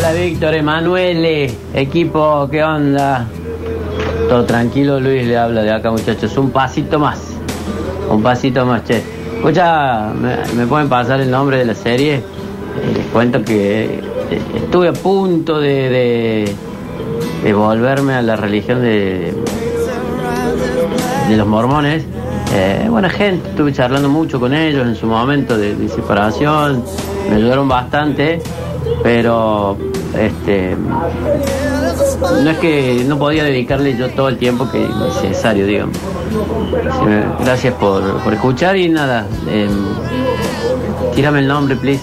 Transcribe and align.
Hola 0.00 0.12
Víctor, 0.12 0.54
Emanuele, 0.54 1.50
equipo, 1.74 2.48
¿qué 2.50 2.64
onda? 2.64 3.26
Todo 4.30 4.46
tranquilo, 4.46 4.98
Luis 4.98 5.26
le 5.26 5.36
habla 5.36 5.60
de 5.60 5.70
acá 5.72 5.90
muchachos, 5.90 6.38
un 6.38 6.50
pasito 6.50 6.98
más, 6.98 7.20
un 8.08 8.22
pasito 8.22 8.64
más, 8.64 8.82
che. 8.84 9.02
Escucha, 9.36 10.10
¿me, 10.56 10.66
pueden 10.66 10.88
pasar 10.88 11.20
el 11.20 11.30
nombre 11.30 11.58
de 11.58 11.66
la 11.66 11.74
serie? 11.74 12.14
Eh, 12.14 12.22
les 12.96 13.06
cuento 13.08 13.44
que 13.44 14.00
eh, 14.30 14.42
estuve 14.56 14.88
a 14.88 14.94
punto 14.94 15.60
de, 15.60 16.50
volverme 17.54 18.14
a 18.14 18.22
la 18.22 18.36
religión 18.36 18.80
de, 18.80 19.34
de 21.28 21.36
los 21.36 21.46
mormones. 21.46 22.06
Eh, 22.54 22.86
buena 22.88 23.10
gente, 23.10 23.50
estuve 23.50 23.74
charlando 23.74 24.08
mucho 24.08 24.40
con 24.40 24.54
ellos 24.54 24.86
en 24.86 24.96
su 24.96 25.06
momento 25.06 25.58
de, 25.58 25.76
de 25.76 25.88
separación, 25.90 26.82
me 27.28 27.36
ayudaron 27.36 27.68
bastante, 27.68 28.40
pero 29.02 29.76
este 30.18 30.76
no 32.42 32.50
es 32.50 32.58
que 32.58 33.04
no 33.06 33.18
podía 33.18 33.44
dedicarle 33.44 33.96
yo 33.96 34.08
todo 34.10 34.28
el 34.28 34.38
tiempo 34.38 34.70
que 34.70 34.84
es 34.84 35.22
necesario, 35.22 35.66
digamos. 35.66 35.96
Gracias 37.40 37.74
por, 37.74 38.22
por 38.22 38.32
escuchar 38.34 38.76
y 38.76 38.88
nada, 38.88 39.26
eh, 39.48 39.68
tírame 41.14 41.40
el 41.40 41.48
nombre, 41.48 41.76
please. 41.76 42.02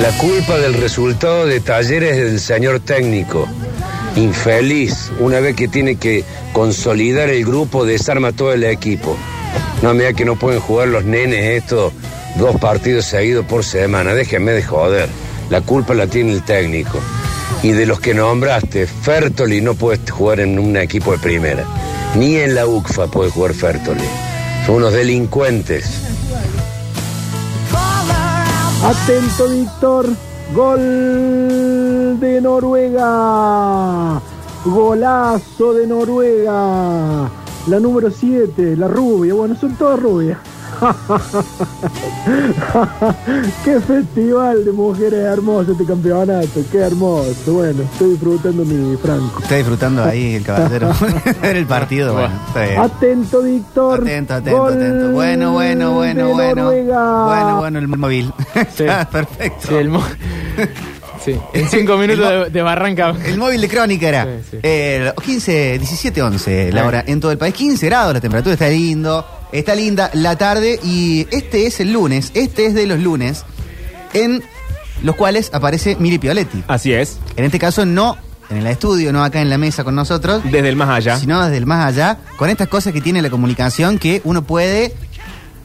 La 0.00 0.16
culpa 0.16 0.56
del 0.58 0.74
resultado 0.74 1.44
de 1.46 1.60
talleres 1.60 2.16
es 2.16 2.24
del 2.24 2.40
señor 2.40 2.80
técnico. 2.80 3.46
Infeliz, 4.16 5.12
una 5.18 5.40
vez 5.40 5.54
que 5.54 5.68
tiene 5.68 5.96
que 5.96 6.24
consolidar 6.52 7.28
el 7.28 7.44
grupo, 7.44 7.84
desarma 7.84 8.32
todo 8.32 8.52
el 8.52 8.64
equipo. 8.64 9.16
No, 9.82 9.92
mira 9.92 10.12
que 10.12 10.24
no 10.24 10.36
pueden 10.36 10.60
jugar 10.60 10.88
los 10.88 11.04
nenes 11.04 11.62
estos 11.62 11.92
dos 12.40 12.56
partidos 12.58 13.04
seguidos 13.04 13.44
por 13.44 13.62
semana. 13.62 14.14
Déjenme 14.14 14.52
de 14.52 14.62
joder. 14.62 15.08
La 15.50 15.60
culpa 15.60 15.94
la 15.94 16.06
tiene 16.06 16.32
el 16.32 16.42
técnico. 16.42 16.98
Y 17.62 17.72
de 17.72 17.84
los 17.84 18.00
que 18.00 18.14
nombraste, 18.14 18.86
Fertoli 18.86 19.60
no 19.60 19.74
puede 19.74 20.00
jugar 20.10 20.40
en 20.40 20.58
un 20.58 20.76
equipo 20.76 21.12
de 21.12 21.18
primera. 21.18 21.64
Ni 22.16 22.36
en 22.36 22.54
la 22.54 22.66
UCFA 22.66 23.08
puede 23.08 23.30
jugar 23.30 23.52
Fertoli. 23.52 24.08
Son 24.64 24.76
unos 24.76 24.92
delincuentes. 24.92 25.84
Atento, 28.82 29.48
Víctor. 29.48 30.06
Gol 30.54 32.18
de 32.18 32.40
Noruega. 32.40 34.20
Golazo 34.64 35.74
de 35.74 35.86
Noruega. 35.86 37.30
La 37.66 37.78
número 37.78 38.10
7, 38.10 38.76
la 38.76 38.88
rubia. 38.88 39.34
Bueno, 39.34 39.54
son 39.60 39.74
todas 39.76 40.00
rubias. 40.00 40.38
Qué 43.64 43.80
festival 43.80 44.64
de 44.64 44.72
mujeres 44.72 45.20
hermosas 45.24 45.70
este 45.70 45.84
campeonato. 45.84 46.60
Qué 46.72 46.78
hermoso. 46.78 47.52
Bueno, 47.52 47.82
estoy 47.82 48.10
disfrutando 48.10 48.64
mi 48.64 48.96
Franco. 48.96 49.40
Está 49.42 49.56
disfrutando 49.56 50.04
ahí 50.04 50.34
el 50.36 50.44
caballero 50.44 50.90
ver 51.42 51.56
el 51.56 51.66
partido. 51.66 52.14
Bueno, 52.14 52.32
está 52.46 52.62
bien. 52.64 52.80
Atento, 52.80 53.42
Víctor. 53.42 54.00
Atento, 54.02 54.34
atento, 54.34 54.58
Gol 54.58 54.72
atento. 54.72 55.10
Bueno, 55.12 55.52
bueno, 55.52 55.92
bueno, 55.94 56.28
bueno. 56.30 56.62
Noruega. 56.62 57.24
Bueno, 57.26 57.56
bueno, 57.58 57.78
el 57.78 57.88
móvil. 57.88 58.32
Está 58.54 59.08
perfecto. 59.08 59.68
Sí, 59.68 59.74
el 59.74 59.88
mo- 59.90 60.02
Sí, 61.24 61.36
en 61.52 61.68
cinco 61.68 61.96
minutos 61.96 62.28
de, 62.28 62.50
de 62.50 62.62
Barranca. 62.62 63.14
El 63.24 63.36
móvil 63.38 63.60
de 63.60 63.68
crónica 63.68 64.08
era 64.08 64.24
Sí, 64.24 64.30
sí. 64.52 64.56
eh, 64.62 65.12
15, 65.22 65.78
17, 65.78 66.22
11 66.22 66.72
la 66.72 66.86
hora 66.86 67.04
en 67.06 67.20
todo 67.20 67.30
el 67.32 67.38
país. 67.38 67.54
15 67.54 67.86
grados, 67.86 68.14
la 68.14 68.20
temperatura 68.20 68.54
está 68.54 68.68
lindo, 68.68 69.26
está 69.52 69.74
linda 69.74 70.10
la 70.14 70.36
tarde 70.36 70.78
y 70.82 71.26
este 71.30 71.66
es 71.66 71.80
el 71.80 71.92
lunes, 71.92 72.30
este 72.34 72.66
es 72.66 72.74
de 72.74 72.86
los 72.86 72.98
lunes 73.00 73.44
en 74.14 74.42
los 75.02 75.16
cuales 75.16 75.50
aparece 75.52 75.96
Miri 75.98 76.18
Pioletti. 76.18 76.62
Así 76.68 76.92
es, 76.92 77.18
En 77.36 77.44
este 77.44 77.58
caso 77.58 77.84
no 77.86 78.16
en 78.50 78.56
el 78.56 78.66
estudio, 78.66 79.12
no 79.12 79.22
acá 79.22 79.40
en 79.40 79.48
la 79.48 79.58
mesa 79.58 79.84
con 79.84 79.94
nosotros, 79.94 80.42
desde 80.50 80.68
el 80.68 80.74
más 80.74 80.88
allá. 80.90 81.16
sino 81.18 81.40
desde 81.44 81.56
el 81.56 81.66
más 81.66 81.86
allá, 81.86 82.18
con 82.36 82.50
estas 82.50 82.66
cosas 82.66 82.92
que 82.92 83.00
tiene 83.00 83.22
la 83.22 83.30
comunicación 83.30 83.96
que 83.98 84.20
uno 84.24 84.42
puede 84.42 84.92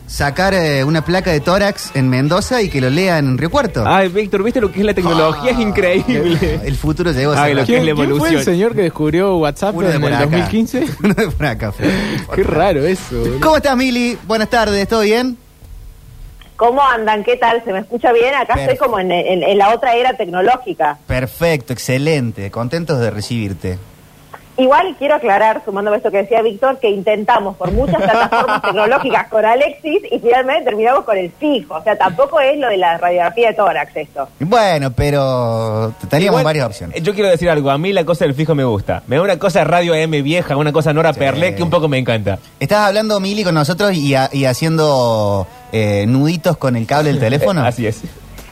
sacar 0.08 0.54
eh, 0.54 0.84
una 0.84 1.04
placa 1.04 1.32
de 1.32 1.40
tórax 1.40 1.92
en 1.96 2.10
Mendoza 2.10 2.62
y 2.62 2.70
que 2.70 2.80
lo 2.80 2.90
lean 2.90 3.26
en 3.28 3.38
Río 3.38 3.50
Cuarto. 3.50 3.84
Ay, 3.88 4.08
Víctor, 4.10 4.44
¿viste 4.44 4.62
lo 4.62 4.72
que 4.72 4.80
es 4.80 4.86
la 4.86 4.94
tecnología? 4.94 5.52
Es 5.52 5.60
increíble. 5.60 6.60
El 6.64 6.76
futuro 6.76 7.12
llegó 7.12 7.32
a 7.34 7.44
Ay, 7.44 7.48
ser 7.50 7.56
lo 7.56 7.62
rápido. 7.62 7.66
que 7.66 7.78
es 7.78 7.86
la 7.86 7.86
¿Quién, 7.86 7.96
quién 7.96 7.96
fue 7.96 8.06
evolución. 8.06 8.40
el 8.40 8.46
señor 8.46 8.76
que 8.76 8.82
descubrió 8.84 9.38
WhatsApp 9.38 9.76
Uno 9.76 9.88
de 9.88 9.96
en 9.96 10.02
por 10.02 10.10
el 10.12 10.16
acá. 10.16 10.26
2015? 10.26 10.86
Uno 11.04 11.14
de 11.14 11.28
por 11.30 11.46
acá. 11.46 11.72
fue. 11.72 11.86
Qué 12.36 12.44
raro 12.44 12.86
eso. 12.86 13.18
boludo. 13.20 13.40
¿Cómo 13.42 13.58
estás, 13.58 13.76
Mili? 13.78 14.18
Buenas 14.28 14.50
tardes, 14.50 14.88
¿todo 14.88 15.02
bien? 15.02 15.38
¿Cómo 16.56 16.82
andan? 16.82 17.24
¿Qué 17.24 17.36
tal? 17.36 17.62
¿Se 17.66 17.74
me 17.74 17.80
escucha 17.80 18.14
bien? 18.14 18.34
Acá 18.34 18.54
Perfecto. 18.54 18.72
estoy 18.74 18.88
como 18.88 19.00
en, 19.00 19.12
en- 19.12 19.44
en 19.44 19.58
la 19.58 19.74
otra 19.74 19.96
era 19.96 20.16
tecnológica. 20.16 20.98
Perfecto, 21.06 21.74
excelente. 21.74 22.50
Contentos 22.50 22.98
de 23.00 23.12
recibirte. 23.12 23.78
Igual 24.58 24.96
quiero 24.98 25.16
aclarar, 25.16 25.62
sumando 25.66 25.92
a 25.92 25.98
esto 25.98 26.10
que 26.12 26.18
decía 26.18 26.42
Víctor, 26.42 26.80
que 26.80 26.90
intentamos 26.90 27.58
por 27.58 27.72
muchas 27.72 28.02
plataformas 28.02 28.62
tecnológicas 28.62 29.28
con 29.28 29.44
Alexis 29.44 30.02
y 30.10 30.20
finalmente 30.20 30.64
terminamos 30.66 31.04
con 31.04 31.18
el 31.18 31.30
fijo. 31.32 31.76
O 31.76 31.84
sea, 31.84 31.98
tampoco 31.98 32.40
es 32.40 32.58
lo 32.58 32.70
de 32.70 32.78
la 32.78 32.98
radiografía 32.98 33.50
de 33.50 33.54
tórax 33.54 33.96
esto. 33.98 34.30
Bueno, 34.40 34.92
pero 34.92 35.94
teníamos 36.10 36.40
Igual, 36.40 36.44
varias 36.46 36.68
opciones. 36.68 36.96
eh, 36.98 37.02
Yo 37.02 37.14
quiero 37.14 37.30
decir 37.30 37.50
algo, 37.50 37.70
a 37.70 37.78
mí 37.78 37.92
la 37.92 38.06
cosa 38.06 38.24
del 38.26 38.34
fijo 38.34 38.56
me 38.56 38.64
gusta. 38.64 39.04
Me 39.08 39.18
da 39.18 39.22
una 39.24 39.38
cosa 39.40 39.64
radio 39.66 39.94
M 39.94 40.22
vieja, 40.22 40.56
una 40.56 40.72
cosa 40.72 40.94
Nora 40.94 41.12
Perlé 41.12 41.54
que 41.56 41.62
un 41.64 41.70
poco 41.70 41.88
me 41.90 41.98
encanta. 41.98 42.40
¿Estás 42.60 42.88
hablando, 42.88 43.20
Mili, 43.20 43.44
con 43.44 43.56
nosotros 43.56 43.94
y, 43.94 44.16
ha- 44.16 44.30
y 44.32 44.46
haciendo 44.46 45.48
eh, 45.74 46.06
nuditos 46.08 46.56
con 46.58 46.76
el 46.78 46.86
cable 46.88 47.10
del 47.12 47.20
teléfono? 47.20 47.64
Así 47.66 47.88
es. 47.88 48.02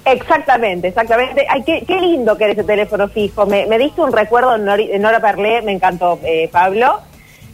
Exactamente, 0.05 0.89
exactamente. 0.89 1.45
Ay, 1.49 1.63
qué, 1.63 1.83
qué 1.85 1.95
lindo 2.01 2.37
que 2.37 2.43
era 2.45 2.53
ese 2.53 2.63
teléfono 2.63 3.07
fijo. 3.07 3.45
Me, 3.45 3.65
me 3.67 3.77
diste 3.77 4.01
un 4.01 4.11
recuerdo 4.11 4.55
en 4.55 4.65
Nori- 4.65 4.99
Nora 4.99 5.19
Perlé, 5.21 5.61
me 5.61 5.71
encantó, 5.71 6.19
eh, 6.23 6.49
Pablo. 6.51 6.99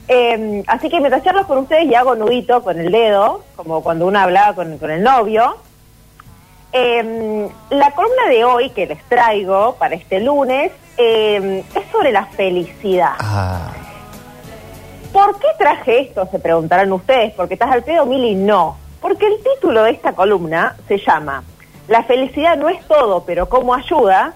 Eh, 0.07 0.63
así 0.65 0.89
que 0.89 0.99
mientras 0.99 1.23
charlo 1.23 1.45
con 1.45 1.59
ustedes 1.59 1.85
y 1.85 1.93
hago 1.93 2.15
nudito 2.15 2.63
con 2.63 2.79
el 2.79 2.91
dedo, 2.91 3.43
como 3.55 3.83
cuando 3.83 4.07
uno 4.07 4.17
hablaba 4.19 4.55
con, 4.55 4.79
con 4.79 4.89
el 4.89 5.03
novio, 5.03 5.57
eh, 6.73 7.47
la 7.69 7.91
columna 7.91 8.27
de 8.29 8.43
hoy 8.43 8.69
que 8.71 8.87
les 8.87 9.03
traigo 9.03 9.75
para 9.75 9.93
este 9.95 10.19
lunes 10.19 10.71
eh, 10.97 11.63
es 11.75 11.91
sobre 11.91 12.11
la 12.11 12.25
felicidad. 12.25 13.13
Ah, 13.19 13.71
¿Por 15.13 15.39
qué 15.39 15.47
traje 15.57 16.01
esto? 16.01 16.27
Se 16.31 16.39
preguntarán 16.39 16.91
ustedes. 16.91 17.33
¿Porque 17.33 17.53
estás 17.55 17.71
al 17.71 17.83
pedo, 17.83 18.05
Mili? 18.07 18.33
No. 18.35 18.77
Porque 19.01 19.25
el 19.27 19.37
título 19.43 19.83
de 19.83 19.91
esta 19.91 20.13
columna 20.13 20.75
se 20.87 20.97
llama 20.97 21.43
La 21.89 22.03
felicidad 22.03 22.55
no 22.55 22.69
es 22.69 22.85
todo, 22.87 23.23
pero 23.25 23.49
cómo 23.49 23.73
ayuda, 23.73 24.33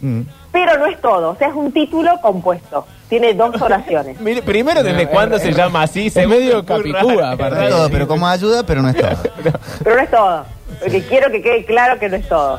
mm. 0.00 0.20
pero 0.52 0.76
no 0.78 0.86
es 0.86 1.00
todo. 1.00 1.30
O 1.30 1.36
sea, 1.36 1.48
es 1.48 1.54
un 1.54 1.72
título 1.72 2.20
compuesto. 2.20 2.86
Tiene 3.08 3.32
dos 3.34 3.60
oraciones. 3.62 4.20
Mire, 4.20 4.42
primero, 4.42 4.82
¿desde 4.82 5.04
No, 5.04 5.10
cuándo 5.10 5.38
se 5.38 5.52
llama 5.52 5.82
así? 5.82 6.08
es 6.08 6.12
Segundo, 6.12 6.36
medio 6.36 6.64
capicúa, 6.66 7.02
raro. 7.14 7.26
aparte. 7.26 7.56
No 7.56 7.62
es 7.62 7.70
todo, 7.70 7.90
pero 7.90 8.08
como 8.08 8.26
ayuda, 8.28 8.62
pero 8.64 8.82
no 8.82 8.88
es 8.90 8.96
todo. 8.96 9.10
Pero 9.84 9.96
no 9.96 10.02
es 10.02 10.10
todo. 10.10 10.44
Porque 10.80 11.02
quiero 11.04 11.30
que 11.30 11.40
quede 11.42 11.64
claro 11.64 11.98
que 11.98 12.08
no 12.08 12.16
es 12.16 12.28
todo. 12.28 12.58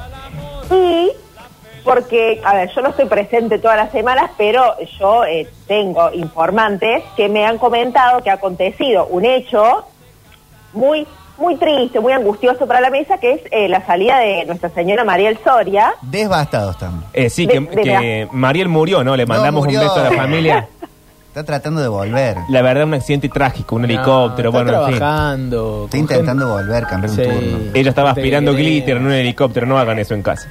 Y 0.71 1.11
porque, 1.83 2.41
a 2.43 2.53
ver, 2.55 2.69
yo 2.73 2.81
no 2.81 2.89
estoy 2.89 3.05
presente 3.05 3.59
todas 3.59 3.77
las 3.77 3.91
semanas, 3.91 4.31
pero 4.37 4.75
yo 4.99 5.23
eh, 5.25 5.47
tengo 5.67 6.11
informantes 6.13 7.03
que 7.15 7.29
me 7.29 7.45
han 7.45 7.57
comentado 7.57 8.21
que 8.21 8.29
ha 8.29 8.33
acontecido 8.33 9.07
un 9.07 9.25
hecho 9.25 9.85
muy, 10.73 11.07
muy 11.39 11.55
triste, 11.55 11.99
muy 11.99 12.11
angustioso 12.13 12.67
para 12.67 12.81
la 12.81 12.89
mesa, 12.89 13.17
que 13.17 13.33
es 13.33 13.41
eh, 13.51 13.67
la 13.69 13.85
salida 13.85 14.19
de 14.19 14.45
Nuestra 14.45 14.69
Señora 14.69 15.03
Mariel 15.03 15.37
Soria. 15.43 15.93
Devastados 16.01 16.75
estamos. 16.75 17.05
Eh, 17.13 17.29
sí, 17.29 17.45
De- 17.45 17.53
que, 17.53 17.59
de 17.61 17.81
que 17.81 18.27
Mariel 18.31 18.67
murió, 18.69 19.03
¿no? 19.03 19.15
Le 19.15 19.25
mandamos 19.25 19.65
un 19.65 19.73
beso 19.73 19.95
a 19.95 20.03
la 20.03 20.11
familia. 20.11 20.67
Está 21.29 21.43
tratando 21.43 21.79
de 21.79 21.87
volver. 21.87 22.37
La 22.49 22.61
verdad, 22.63 22.85
un 22.85 22.95
accidente 22.95 23.29
trágico, 23.29 23.75
un 23.75 23.85
helicóptero, 23.85 24.51
No, 24.51 24.57
está 24.59 24.63
bueno, 24.71 24.79
en 24.85 24.89
fin. 24.89 24.97
trabajando. 24.97 25.81
Está 25.85 25.97
intentando 25.97 26.47
volver, 26.49 26.83
cambiar 26.87 27.11
un 27.11 27.15
Sí. 27.17 27.23
turno. 27.23 27.57
Ella 27.75 27.89
estaba 27.89 28.09
aspirando 28.11 28.53
glitter 28.53 28.97
en 28.97 29.05
un 29.05 29.11
helicóptero, 29.13 29.65
no 29.67 29.77
hagan 29.77 29.99
eso 29.99 30.15
en 30.15 30.23
casa. 30.23 30.49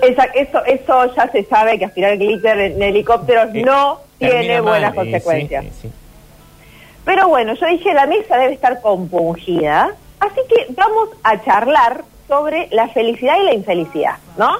Esa- 0.00 0.24
eso, 0.34 0.64
eso 0.64 1.14
ya 1.14 1.30
se 1.30 1.44
sabe 1.44 1.78
que 1.78 1.84
aspirar 1.84 2.16
glitter 2.16 2.58
en 2.58 2.82
helicópteros 2.82 3.48
Eh, 3.54 3.62
no 3.64 3.98
tiene 4.18 4.54
mal, 4.54 4.62
buenas 4.62 4.92
eh, 4.92 4.96
consecuencias. 4.96 5.64
sí, 5.66 5.70
sí. 5.82 5.90
Pero 7.04 7.28
bueno, 7.28 7.54
yo 7.54 7.66
dije, 7.66 7.92
la 7.94 8.06
mesa 8.06 8.36
debe 8.38 8.54
estar 8.54 8.80
compungida, 8.80 9.90
así 10.20 10.40
que 10.48 10.66
vamos 10.74 11.10
a 11.22 11.42
charlar 11.42 12.04
sobre 12.26 12.68
la 12.70 12.88
felicidad 12.88 13.36
y 13.40 13.44
la 13.44 13.54
infelicidad, 13.54 14.16
¿no? 14.36 14.58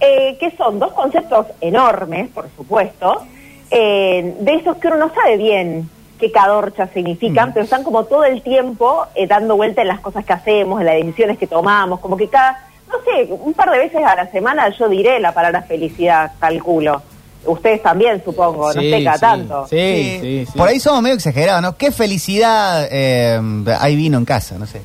Eh, 0.00 0.36
que 0.38 0.50
son 0.56 0.78
dos 0.78 0.92
conceptos 0.92 1.46
enormes, 1.60 2.28
por 2.30 2.48
supuesto, 2.56 3.22
eh, 3.70 4.36
de 4.40 4.54
esos 4.54 4.76
que 4.76 4.88
uno 4.88 4.96
no 4.96 5.14
sabe 5.14 5.36
bien 5.36 5.88
qué 6.18 6.30
cadorcha 6.30 6.88
significan, 6.88 7.52
pero 7.52 7.64
están 7.64 7.82
como 7.82 8.04
todo 8.04 8.24
el 8.24 8.42
tiempo 8.42 9.06
eh, 9.14 9.26
dando 9.26 9.56
vuelta 9.56 9.82
en 9.82 9.88
las 9.88 10.00
cosas 10.00 10.24
que 10.24 10.32
hacemos, 10.32 10.80
en 10.80 10.86
las 10.86 10.96
decisiones 10.96 11.38
que 11.38 11.46
tomamos, 11.46 12.00
como 12.00 12.16
que 12.16 12.28
cada, 12.28 12.66
no 12.88 12.94
sé, 13.04 13.32
un 13.32 13.52
par 13.54 13.70
de 13.70 13.78
veces 13.78 14.02
a 14.04 14.14
la 14.14 14.30
semana 14.30 14.68
yo 14.70 14.88
diré 14.88 15.18
la 15.20 15.32
palabra 15.32 15.62
felicidad, 15.62 16.32
calculo. 16.38 17.02
Ustedes 17.46 17.82
también, 17.82 18.22
supongo, 18.24 18.72
no 18.72 18.80
Sí, 18.80 18.90
sé, 18.90 19.04
cada 19.04 19.16
sí, 19.16 19.20
tanto. 19.20 19.66
Sí, 19.68 20.18
sí, 20.20 20.46
sí. 20.50 20.58
Por 20.58 20.68
ahí 20.68 20.80
somos 20.80 21.02
medio 21.02 21.14
exagerados, 21.16 21.62
¿no? 21.62 21.76
Qué 21.76 21.92
felicidad 21.92 22.86
eh, 22.90 23.40
hay 23.78 23.96
vino 23.96 24.18
en 24.18 24.24
casa, 24.24 24.58
no 24.58 24.66
sé. 24.66 24.80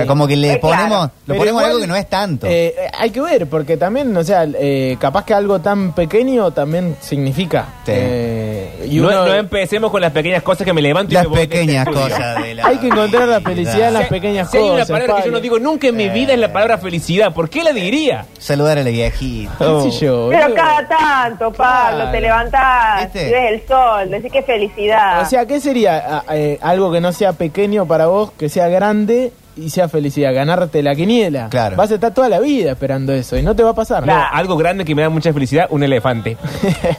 Sí. 0.00 0.06
Como 0.06 0.26
que 0.26 0.36
le 0.36 0.52
Eh, 0.54 0.60
claro. 0.60 0.76
ponemos, 0.82 1.10
lo 1.26 1.34
ponemos 1.36 1.48
igual, 1.60 1.64
algo 1.66 1.80
que 1.80 1.86
no 1.86 1.96
es 1.96 2.08
tanto. 2.08 2.46
eh, 2.46 2.74
eh, 2.78 2.90
hay 2.98 3.10
que 3.10 3.20
ver, 3.20 3.46
porque 3.48 3.76
también, 3.76 4.16
o 4.16 4.24
sea, 4.24 4.44
eh, 4.46 4.96
capaz 4.98 5.24
que 5.24 5.34
algo 5.34 5.60
tan 5.60 5.92
pequeño 5.92 6.50
también 6.52 6.96
significa. 7.00 7.66
Sí. 7.84 7.92
Eh, 7.94 8.86
y 8.90 8.96
no, 8.96 9.08
uno- 9.08 9.26
no 9.26 9.34
empecemos 9.34 9.90
con 9.90 10.00
las 10.00 10.12
pequeñas 10.12 10.42
cosas 10.42 10.64
que 10.64 10.72
me 10.72 10.82
levanto 10.82 11.12
y 11.12 11.14
Las 11.14 11.28
me 11.28 11.36
de 11.36 11.42
este 11.42 11.56
pequeñas 11.56 11.86
cosas 11.88 12.42
de 12.42 12.54
la 12.54 12.66
hay 12.66 12.78
que 12.78 12.86
encontrar 12.88 13.28
la 13.28 13.40
felicidad 13.40 13.88
en 13.88 13.94
las 13.94 14.04
Si- 14.04 14.10
pequeñas 14.10 14.50
si 14.50 14.56
hay 14.56 14.62
cosas. 14.64 14.88
una 14.90 14.98
palabra 14.98 15.22
que 15.22 15.26
yo 15.28 15.32
no 15.32 15.40
digo 15.40 15.58
nunca 15.58 15.86
en 15.88 15.96
mi 15.96 16.08
vida 16.08 16.32
es 16.32 16.38
la 16.38 16.52
palabra 16.52 16.78
felicidad. 16.78 17.32
¿Por 17.32 17.48
qué 17.50 17.62
la 17.64 17.72
diría? 17.72 18.26
Saludar 18.38 18.78
a 18.78 18.82
la 18.82 18.90
viejita. 18.90 19.52
¿Qué 19.58 19.90
sé 19.90 20.06
yo? 20.06 20.28
Pero 20.30 20.54
cada 20.54 20.88
tanto, 20.88 21.52
Pablo, 21.52 21.96
Claro. 21.96 22.10
te 22.12 22.20
levantás, 22.20 23.04
¿Viste? 23.04 23.28
y 23.28 23.32
ves 23.32 23.52
el 23.52 23.68
sol, 23.68 24.10
decís 24.10 24.32
qué 24.32 24.42
felicidad. 24.42 25.22
O 25.22 25.24
sea, 25.26 25.46
¿qué 25.46 25.60
sería 25.60 26.22
eh, 26.30 26.58
algo 26.62 26.90
que 26.92 27.00
no 27.00 27.12
sea 27.12 27.32
pequeño 27.32 27.86
para 27.86 28.06
vos, 28.06 28.32
que 28.38 28.48
sea 28.48 28.68
grande 28.68 29.32
y 29.56 29.70
sea 29.70 29.88
felicidad? 29.88 30.34
Ganarte 30.34 30.82
la 30.82 30.94
quiniela. 30.94 31.48
Claro. 31.50 31.76
Vas 31.76 31.90
a 31.90 31.94
estar 31.94 32.12
toda 32.14 32.28
la 32.28 32.40
vida 32.40 32.72
esperando 32.72 33.12
eso 33.12 33.36
y 33.36 33.42
no 33.42 33.54
te 33.54 33.62
va 33.62 33.70
a 33.70 33.74
pasar. 33.74 34.00
No, 34.00 34.12
Claro. 34.12 34.28
algo 34.32 34.56
grande 34.56 34.84
que 34.84 34.94
me 34.94 35.02
da 35.02 35.08
mucha 35.08 35.32
felicidad, 35.32 35.66
un 35.70 35.82
elefante. 35.82 36.36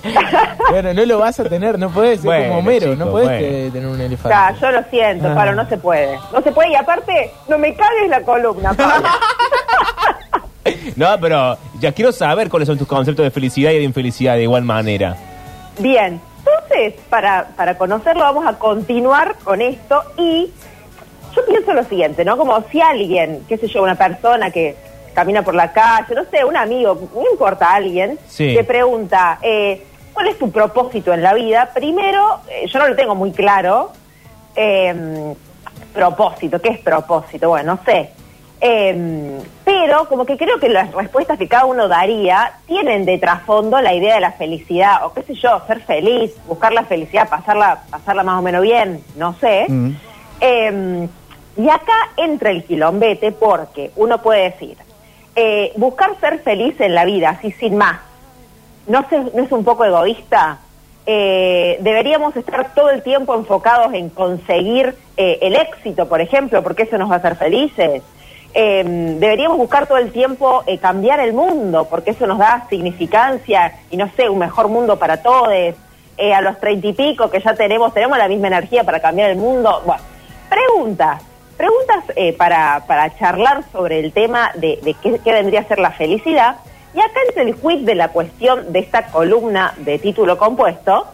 Pero 0.72 0.94
no 0.94 1.06
lo 1.06 1.20
vas 1.20 1.40
a 1.40 1.44
tener, 1.46 1.78
no 1.78 1.90
podés 1.90 2.20
ser 2.22 2.26
Bueno, 2.26 2.48
como 2.48 2.60
Homero, 2.60 2.92
chico, 2.94 3.06
no 3.06 3.12
podés 3.12 3.28
bueno. 3.28 3.40
que- 3.40 3.70
tener 3.72 3.88
un 3.90 4.02
elefante. 4.02 4.30
Ya, 4.30 4.56
yo 4.60 4.72
lo 4.72 4.84
siento, 4.90 5.28
Ah. 5.30 5.36
Pablo, 5.36 5.56
no 5.56 5.68
se 5.70 5.78
puede. 5.78 6.18
No 6.32 6.42
se 6.42 6.52
puede, 6.52 6.72
y 6.72 6.76
aparte, 6.76 7.32
no 7.48 7.58
me 7.58 7.74
cagues 7.76 8.10
la 8.10 8.22
columna, 8.22 8.74
Pablo. 8.74 9.08
No, 10.96 11.08
pero 11.20 11.58
ya 11.80 11.92
quiero 11.92 12.12
saber 12.14 12.50
cuáles 12.50 12.68
son 12.68 12.78
tus 12.78 12.88
conceptos 12.88 13.24
de 13.24 13.32
felicidad 13.32 13.72
y 13.72 13.78
de 13.80 13.84
infelicidad 13.84 14.36
de 14.36 14.44
igual 14.44 14.64
manera. 14.64 15.18
Bien, 15.80 16.22
entonces, 16.40 16.94
para, 17.10 17.48
para 17.58 17.78
conocerlo, 17.78 18.22
vamos 18.22 18.46
a 18.48 18.54
continuar 18.58 19.36
con 19.44 19.62
esto 19.62 20.02
y 20.18 20.52
yo 21.46 21.52
pienso 21.54 21.74
lo 21.74 21.84
siguiente, 21.84 22.24
¿no? 22.26 22.38
Como 22.38 22.62
si 22.72 22.82
alguien, 22.82 23.44
qué 23.48 23.58
sé 23.58 23.68
yo, 23.68 23.84
una 23.84 23.96
persona 23.96 24.52
que 24.52 24.76
camina 25.14 25.44
por 25.44 25.54
la 25.56 25.72
calle, 25.72 26.16
no 26.16 26.24
sé, 26.32 26.44
un 26.44 26.58
amigo, 26.58 27.10
no 27.14 27.32
importa, 27.32 27.74
alguien, 27.74 28.18
Sí. 28.28 28.54
te 28.56 28.64
pregunta, 28.64 29.38
eh, 29.42 29.84
¿cuál 30.14 30.28
es 30.28 30.40
tu 30.40 30.52
propósito 30.52 31.14
en 31.14 31.22
la 31.22 31.34
vida? 31.34 31.70
Primero, 31.74 32.40
eh, 32.50 32.66
yo 32.68 32.80
no 32.80 32.88
lo 32.88 32.96
tengo 32.96 33.14
muy 33.16 33.32
claro, 33.32 33.92
eh, 34.56 35.34
propósito, 35.94 36.60
¿qué 36.62 36.70
es 36.70 36.80
propósito? 36.80 37.50
Bueno, 37.50 37.76
no 37.76 37.84
sé. 37.86 38.10
Eh, 38.66 39.40
pero 39.66 40.08
como 40.08 40.26
que 40.26 40.38
creo 40.38 40.58
que 40.58 40.70
las 40.70 40.92
respuestas 40.94 41.38
que 41.38 41.50
cada 41.50 41.66
uno 41.66 41.90
daría 41.90 42.54
tienen 42.66 43.04
de 43.06 43.18
trasfondo 43.18 43.82
la 43.82 43.94
idea 43.94 44.16
de 44.16 44.22
la 44.22 44.32
felicidad, 44.32 45.06
o 45.06 45.14
qué 45.14 45.22
sé 45.24 45.34
yo, 45.36 45.62
ser 45.68 45.82
feliz, 45.82 46.32
buscar 46.48 46.72
la 46.72 46.84
felicidad, 46.86 47.28
pasarla, 47.28 47.84
pasarla 47.90 48.24
más 48.24 48.40
o 48.40 48.42
menos 48.42 48.62
bien, 48.62 49.04
no 49.18 49.36
sé. 49.36 49.66
Mm. 49.68 49.92
Eh, 50.40 51.08
y 51.58 51.70
acá 51.70 52.12
entra 52.18 52.52
el 52.52 52.64
quilombete 52.64 53.32
porque 53.32 53.92
uno 53.96 54.22
puede 54.22 54.52
decir, 54.52 54.78
eh, 55.36 55.72
buscar 55.78 56.20
ser 56.20 56.40
feliz 56.40 56.80
en 56.80 56.94
la 56.96 57.06
vida, 57.06 57.30
así 57.30 57.52
sin 57.52 57.78
más, 57.78 58.00
¿no, 58.88 59.06
es 59.10 59.52
un 59.52 59.64
poco 59.64 59.86
egoísta? 59.86 60.60
Eh, 61.06 61.78
deberíamos 61.82 62.36
estar 62.38 62.74
todo 62.74 62.90
el 62.90 63.04
tiempo 63.04 63.36
enfocados 63.36 63.94
en 63.94 64.10
conseguir 64.10 64.96
eh, 65.18 65.38
el 65.42 65.56
éxito, 65.56 66.08
por 66.08 66.22
ejemplo, 66.22 66.64
porque 66.64 66.84
eso 66.84 66.98
nos 66.98 67.10
va 67.10 67.16
a 67.16 67.18
hacer 67.18 67.36
felices. 67.36 68.02
Eh, 68.54 68.84
deberíamos 69.20 69.58
buscar 69.58 69.88
todo 69.88 69.98
el 69.98 70.12
tiempo 70.12 70.64
cambiar 70.80 71.20
el 71.20 71.34
mundo, 71.34 71.88
porque 71.90 72.12
eso 72.12 72.28
nos 72.28 72.38
da 72.38 72.68
significancia 72.70 73.80
y 73.90 73.98
no 73.98 74.10
sé, 74.16 74.30
un 74.30 74.40
mejor 74.40 74.70
mundo 74.70 74.98
para 74.98 75.22
todos. 75.22 75.50
A 76.16 76.42
los 76.42 76.60
treinta 76.60 76.88
y 76.88 76.94
pico 76.94 77.30
que 77.32 77.42
ya 77.42 77.56
tenemos, 77.56 77.92
tenemos 77.92 78.18
la 78.18 78.28
misma 78.28 78.48
energía 78.48 78.84
para 78.84 79.00
cambiar 79.00 79.32
el 79.32 79.38
mundo. 79.38 79.82
Bueno, 79.84 80.02
preguntas, 80.48 81.24
preguntas 81.64 82.04
eh, 82.18 82.34
para, 82.34 82.84
para 82.88 83.18
charlar 83.18 83.64
sobre 83.72 84.00
el 84.00 84.12
tema 84.12 84.52
de, 84.56 84.80
qué, 85.02 85.18
qué 85.24 85.32
vendría 85.32 85.62
a 85.62 85.64
ser 85.64 85.80
la 85.80 85.92
felicidad. 85.92 86.58
Y 86.94 87.00
acá 87.00 87.22
entra 87.26 87.44
el 87.44 87.56
quiz 87.56 87.86
de 87.86 87.96
la 87.96 88.10
cuestión 88.10 88.74
de 88.74 88.80
esta 88.80 89.08
columna 89.08 89.74
de 89.78 89.98
título 89.98 90.38
compuesto, 90.38 91.08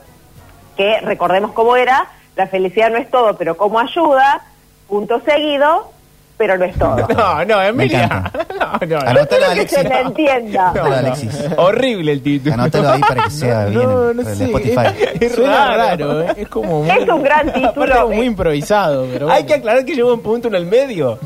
que 0.76 1.02
recordemos 1.02 1.52
cómo 1.52 1.76
era, 1.76 2.08
la 2.36 2.48
felicidad 2.48 2.90
no 2.90 2.98
es 2.98 3.12
todo, 3.12 3.38
pero 3.38 3.58
cómo 3.58 3.80
ayuda, 3.80 4.42
punto 4.88 5.22
seguido, 5.22 5.92
pero 6.40 6.58
no 6.58 6.64
es 6.66 6.76
todo. 6.80 7.06
No, 7.16 7.44
no, 7.46 7.62
Emilia. 7.62 8.32
No, 8.60 8.78
no, 8.88 8.88
no. 9.04 9.10
Anótalo, 9.10 9.46
que 9.46 9.52
Alexis. 9.52 9.78
se 9.80 9.90
me 9.90 10.00
entienda. 10.02 10.70
Anótalo, 10.70 10.96
Alexis. 10.96 11.46
Horrible 11.58 12.12
el 12.14 12.22
título. 12.24 12.54
Anótalo 12.56 12.90
ahí 12.92 13.02
para 13.02 13.24
que 13.26 13.30
sea 13.30 13.66
bien 13.70 13.84
No, 13.84 14.14
no 14.14 14.24
sé. 14.24 14.46
Spotify. 14.46 14.88
Es, 15.16 15.22
Es 15.22 15.36
suena 15.36 15.76
raro. 15.76 15.78
raro, 16.14 16.22
¿eh? 16.24 16.34
es 16.38 16.48
como 16.48 16.84
muy, 16.84 16.90
Es 16.98 17.10
un 17.10 17.24
gran 17.24 17.54
título, 17.54 18.08
muy 18.10 18.26
improvisado, 18.26 19.06
pero 19.12 19.28
Hay 19.30 19.44
bueno. 19.44 19.48
que 19.48 19.54
aclarar 19.56 19.86
que 19.86 19.96
llevo 19.96 20.14
un 20.14 20.22
punto 20.22 20.48
en 20.48 20.56
el 20.56 20.66
medio. 20.66 21.20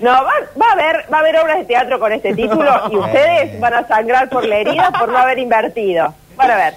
No, 0.00 0.10
va, 0.12 0.32
va 0.60 0.66
a 0.68 0.72
haber, 0.72 1.04
va 1.12 1.16
a 1.16 1.20
haber 1.20 1.36
obras 1.38 1.58
de 1.58 1.64
teatro 1.64 1.98
con 1.98 2.12
este 2.12 2.32
título 2.34 2.70
y 2.92 2.96
ustedes 2.96 3.58
van 3.60 3.74
a 3.74 3.86
sangrar 3.88 4.28
por 4.28 4.44
la 4.46 4.58
herida 4.58 4.92
por 4.96 5.08
no 5.08 5.18
haber 5.18 5.38
invertido. 5.40 6.14
Van 6.36 6.50
a 6.52 6.56
ver. 6.56 6.74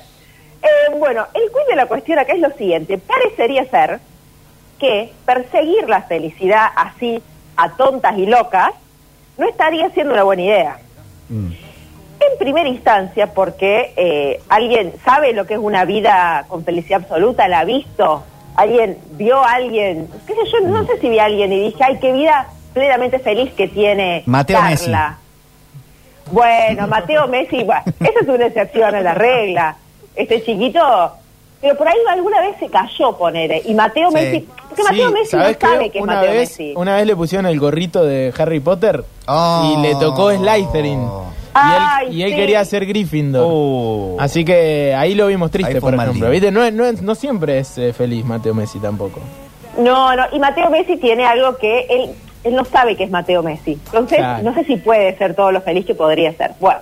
Eh, 0.64 0.96
bueno, 0.98 1.26
el 1.36 1.44
quiz 1.52 1.68
de 1.70 1.76
la 1.76 1.86
cuestión 1.86 2.18
acá 2.20 2.34
es 2.34 2.40
lo 2.40 2.50
siguiente. 2.52 2.98
Parecería 2.98 3.66
ser 3.66 4.00
que 4.80 5.12
perseguir 5.26 5.88
la 5.88 6.02
felicidad 6.04 6.68
así 6.76 7.22
a 7.62 7.70
tontas 7.78 8.18
y 8.18 8.26
locas 8.26 8.72
no 9.38 9.48
estaría 9.48 9.90
siendo 9.92 10.14
una 10.14 10.24
buena 10.24 10.42
idea. 10.42 10.80
En 11.30 12.38
primera 12.38 12.68
instancia, 12.68 13.34
porque 13.34 13.94
eh, 13.96 14.42
alguien 14.50 14.94
sabe 15.06 15.34
lo 15.34 15.46
que 15.46 15.54
es 15.54 15.60
una 15.60 15.86
vida 15.86 16.46
con 16.48 16.64
felicidad 16.64 17.02
absoluta, 17.04 17.48
la 17.48 17.60
ha 17.60 17.64
visto, 17.64 18.24
alguien 18.56 18.98
vio 19.12 19.44
a 19.44 19.54
alguien, 19.54 20.10
qué 20.28 20.34
sé 20.34 20.42
yo, 20.52 20.68
no 20.68 20.86
sé 20.86 21.00
si 21.00 21.10
vi 21.10 21.20
a 21.20 21.26
alguien 21.26 21.54
y 21.54 21.60
dije, 21.62 21.84
ay, 21.84 22.00
qué 22.00 22.12
vida 22.12 22.48
plenamente 22.74 23.20
feliz 23.20 23.54
que 23.54 23.68
tiene 23.68 24.24
Mateo 24.26 24.60
Carla. 24.60 25.18
Bueno, 26.32 26.88
Mateo 26.88 27.28
Messi, 27.28 27.64
bueno, 27.64 27.84
esa 28.00 28.20
es 28.22 28.28
una 28.28 28.46
excepción 28.48 28.96
a 28.96 29.02
la 29.02 29.14
regla. 29.14 29.78
Este 30.16 30.44
chiquito, 30.44 31.14
pero 31.62 31.76
por 31.78 31.88
ahí 31.88 31.96
alguna 32.10 32.42
vez 32.42 32.56
se 32.60 32.68
cayó, 32.68 33.16
poner 33.18 33.62
y 33.66 33.74
Mateo 33.74 34.10
Sí. 34.10 34.16
Messi, 34.16 34.40
porque 34.68 34.82
Sí, 34.84 34.88
Mateo 34.90 35.12
Messi 35.12 35.36
no 35.36 35.42
sabe 35.60 35.90
que 35.92 35.98
es 36.00 36.04
una 36.04 36.14
Mateo 36.16 36.32
vez, 36.32 36.40
Messi. 36.50 36.74
Una 36.76 36.96
vez 36.96 37.06
le 37.06 37.16
pusieron 37.16 37.46
el 37.46 37.60
gorrito 37.60 38.04
de 38.04 38.34
Harry 38.38 38.60
Potter 38.60 39.04
Oh. 39.28 39.74
y 39.78 39.82
le 39.82 39.96
tocó 39.96 40.32
Slytherin. 40.32 41.02
Y 41.54 41.54
Ay, 41.54 42.08
él, 42.08 42.14
y 42.14 42.24
él 42.24 42.30
sí. 42.32 42.36
quería 42.38 42.64
ser 42.66 42.86
Gryffindor. 42.86 43.46
Oh. 43.46 44.16
Así 44.20 44.46
que 44.46 44.96
ahí 44.96 45.16
lo 45.16 45.28
vimos 45.28 45.52
triste, 45.52 45.82
por 45.82 45.94
ejemplo. 45.94 46.30
¿Viste? 46.30 46.50
No, 46.52 46.64
es- 46.64 46.74
no, 46.74 46.90
no 46.92 47.16
siempre 47.16 47.60
es 47.60 47.78
eh, 47.78 47.92
feliz 47.94 48.24
Mateo 48.26 48.54
Messi 48.54 48.80
tampoco. 48.80 49.20
No, 49.78 50.16
no, 50.16 50.24
y 50.32 50.40
Mateo 50.40 50.70
Messi 50.70 50.96
tiene 50.98 51.26
algo 51.26 51.58
que 51.58 51.82
él, 51.90 52.12
él 52.46 52.56
no 52.56 52.64
sabe 52.66 52.96
que 52.96 53.04
es 53.04 53.12
Mateo 53.12 53.44
Messi. 53.44 53.74
Entonces, 53.74 54.18
Claro. 54.20 54.44
no 54.44 54.54
sé 54.54 54.64
si 54.64 54.78
puede 54.78 55.18
ser 55.18 55.36
todo 55.36 55.52
lo 55.52 55.60
feliz 55.62 55.86
que 55.86 55.94
podría 55.96 56.32
ser. 56.34 56.52
Bueno, 56.62 56.80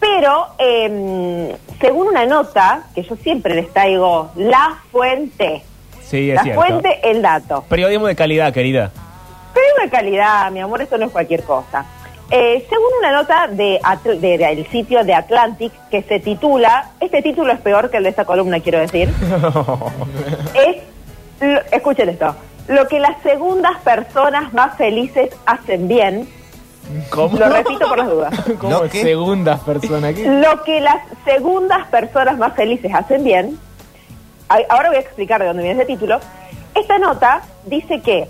pero 0.00 0.46
eh, 0.58 1.56
según 1.80 2.08
una 2.08 2.26
nota, 2.26 2.82
que 2.94 3.02
yo 3.02 3.16
siempre 3.16 3.54
les 3.54 3.72
traigo 3.72 4.30
la 4.36 4.78
fuente, 4.90 5.62
Sí, 6.02 6.30
es 6.30 6.36
la 6.36 6.42
cierto. 6.42 6.60
fuente, 6.62 7.00
el 7.10 7.20
dato. 7.22 7.64
Periodismo 7.68 8.06
de 8.06 8.16
calidad, 8.16 8.52
querida. 8.52 8.90
Pero 9.54 9.66
es 9.76 9.84
de 9.84 9.90
calidad, 9.96 10.50
mi 10.50 10.60
amor, 10.60 10.80
esto 10.82 10.96
no 10.98 11.06
es 11.06 11.12
cualquier 11.12 11.42
cosa. 11.44 11.84
Eh, 12.30 12.66
según 12.68 12.88
una 12.98 13.12
nota 13.12 13.46
de, 13.48 13.80
Atl- 13.82 14.18
de- 14.20 14.36
del 14.38 14.66
sitio 14.68 15.02
de 15.04 15.14
Atlantic 15.14 15.72
que 15.90 16.02
se 16.02 16.20
titula, 16.20 16.90
este 17.00 17.22
título 17.22 17.52
es 17.52 17.60
peor 17.60 17.90
que 17.90 17.96
el 17.98 18.02
de 18.02 18.10
esta 18.10 18.24
columna, 18.26 18.60
quiero 18.60 18.78
decir, 18.80 19.08
es, 20.54 20.76
lo- 21.40 21.60
escuchen 21.72 22.08
esto, 22.10 22.34
lo 22.68 22.86
que 22.86 23.00
las 23.00 23.20
segundas 23.22 23.78
personas 23.82 24.52
más 24.52 24.76
felices 24.76 25.30
hacen 25.46 25.88
bien, 25.88 26.28
¿Cómo? 27.10 27.38
lo 27.38 27.48
repito 27.48 27.86
por 27.88 27.98
las 27.98 28.08
dudas, 28.08 28.34
Como 28.58 28.70
¿Lo 28.84 28.88
segundas 28.88 29.60
personas. 29.60 30.14
¿Qué? 30.14 30.26
lo 30.26 30.62
que 30.62 30.80
las 30.80 30.96
segundas 31.24 31.86
personas 31.88 32.38
más 32.38 32.54
felices 32.54 32.92
hacen 32.94 33.24
bien, 33.24 33.58
ahora 34.68 34.88
voy 34.88 34.96
a 34.96 35.00
explicar 35.00 35.40
de 35.40 35.46
dónde 35.48 35.62
viene 35.62 35.82
ese 35.82 35.86
título, 35.92 36.18
esta 36.74 36.98
nota 36.98 37.42
dice 37.66 38.00
que 38.00 38.28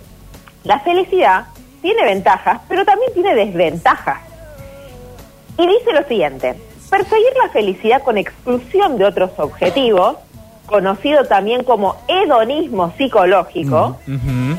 la 0.65 0.81
felicidad 0.81 1.47
tiene 1.83 2.05
ventajas, 2.05 2.61
pero 2.69 2.85
también 2.85 3.13
tiene 3.15 3.35
desventajas. 3.35 4.19
Y 5.57 5.67
dice 5.67 5.93
lo 5.93 6.03
siguiente, 6.09 6.55
perseguir 6.91 7.33
la 7.43 7.51
felicidad 7.51 8.03
con 8.03 8.19
exclusión 8.19 8.99
de 8.99 9.05
otros 9.05 9.31
objetivos, 9.39 10.17
conocido 10.67 11.25
también 11.25 11.63
como 11.65 11.97
hedonismo 12.09 12.93
psicológico, 12.99 13.97
Ujú. 14.07 14.57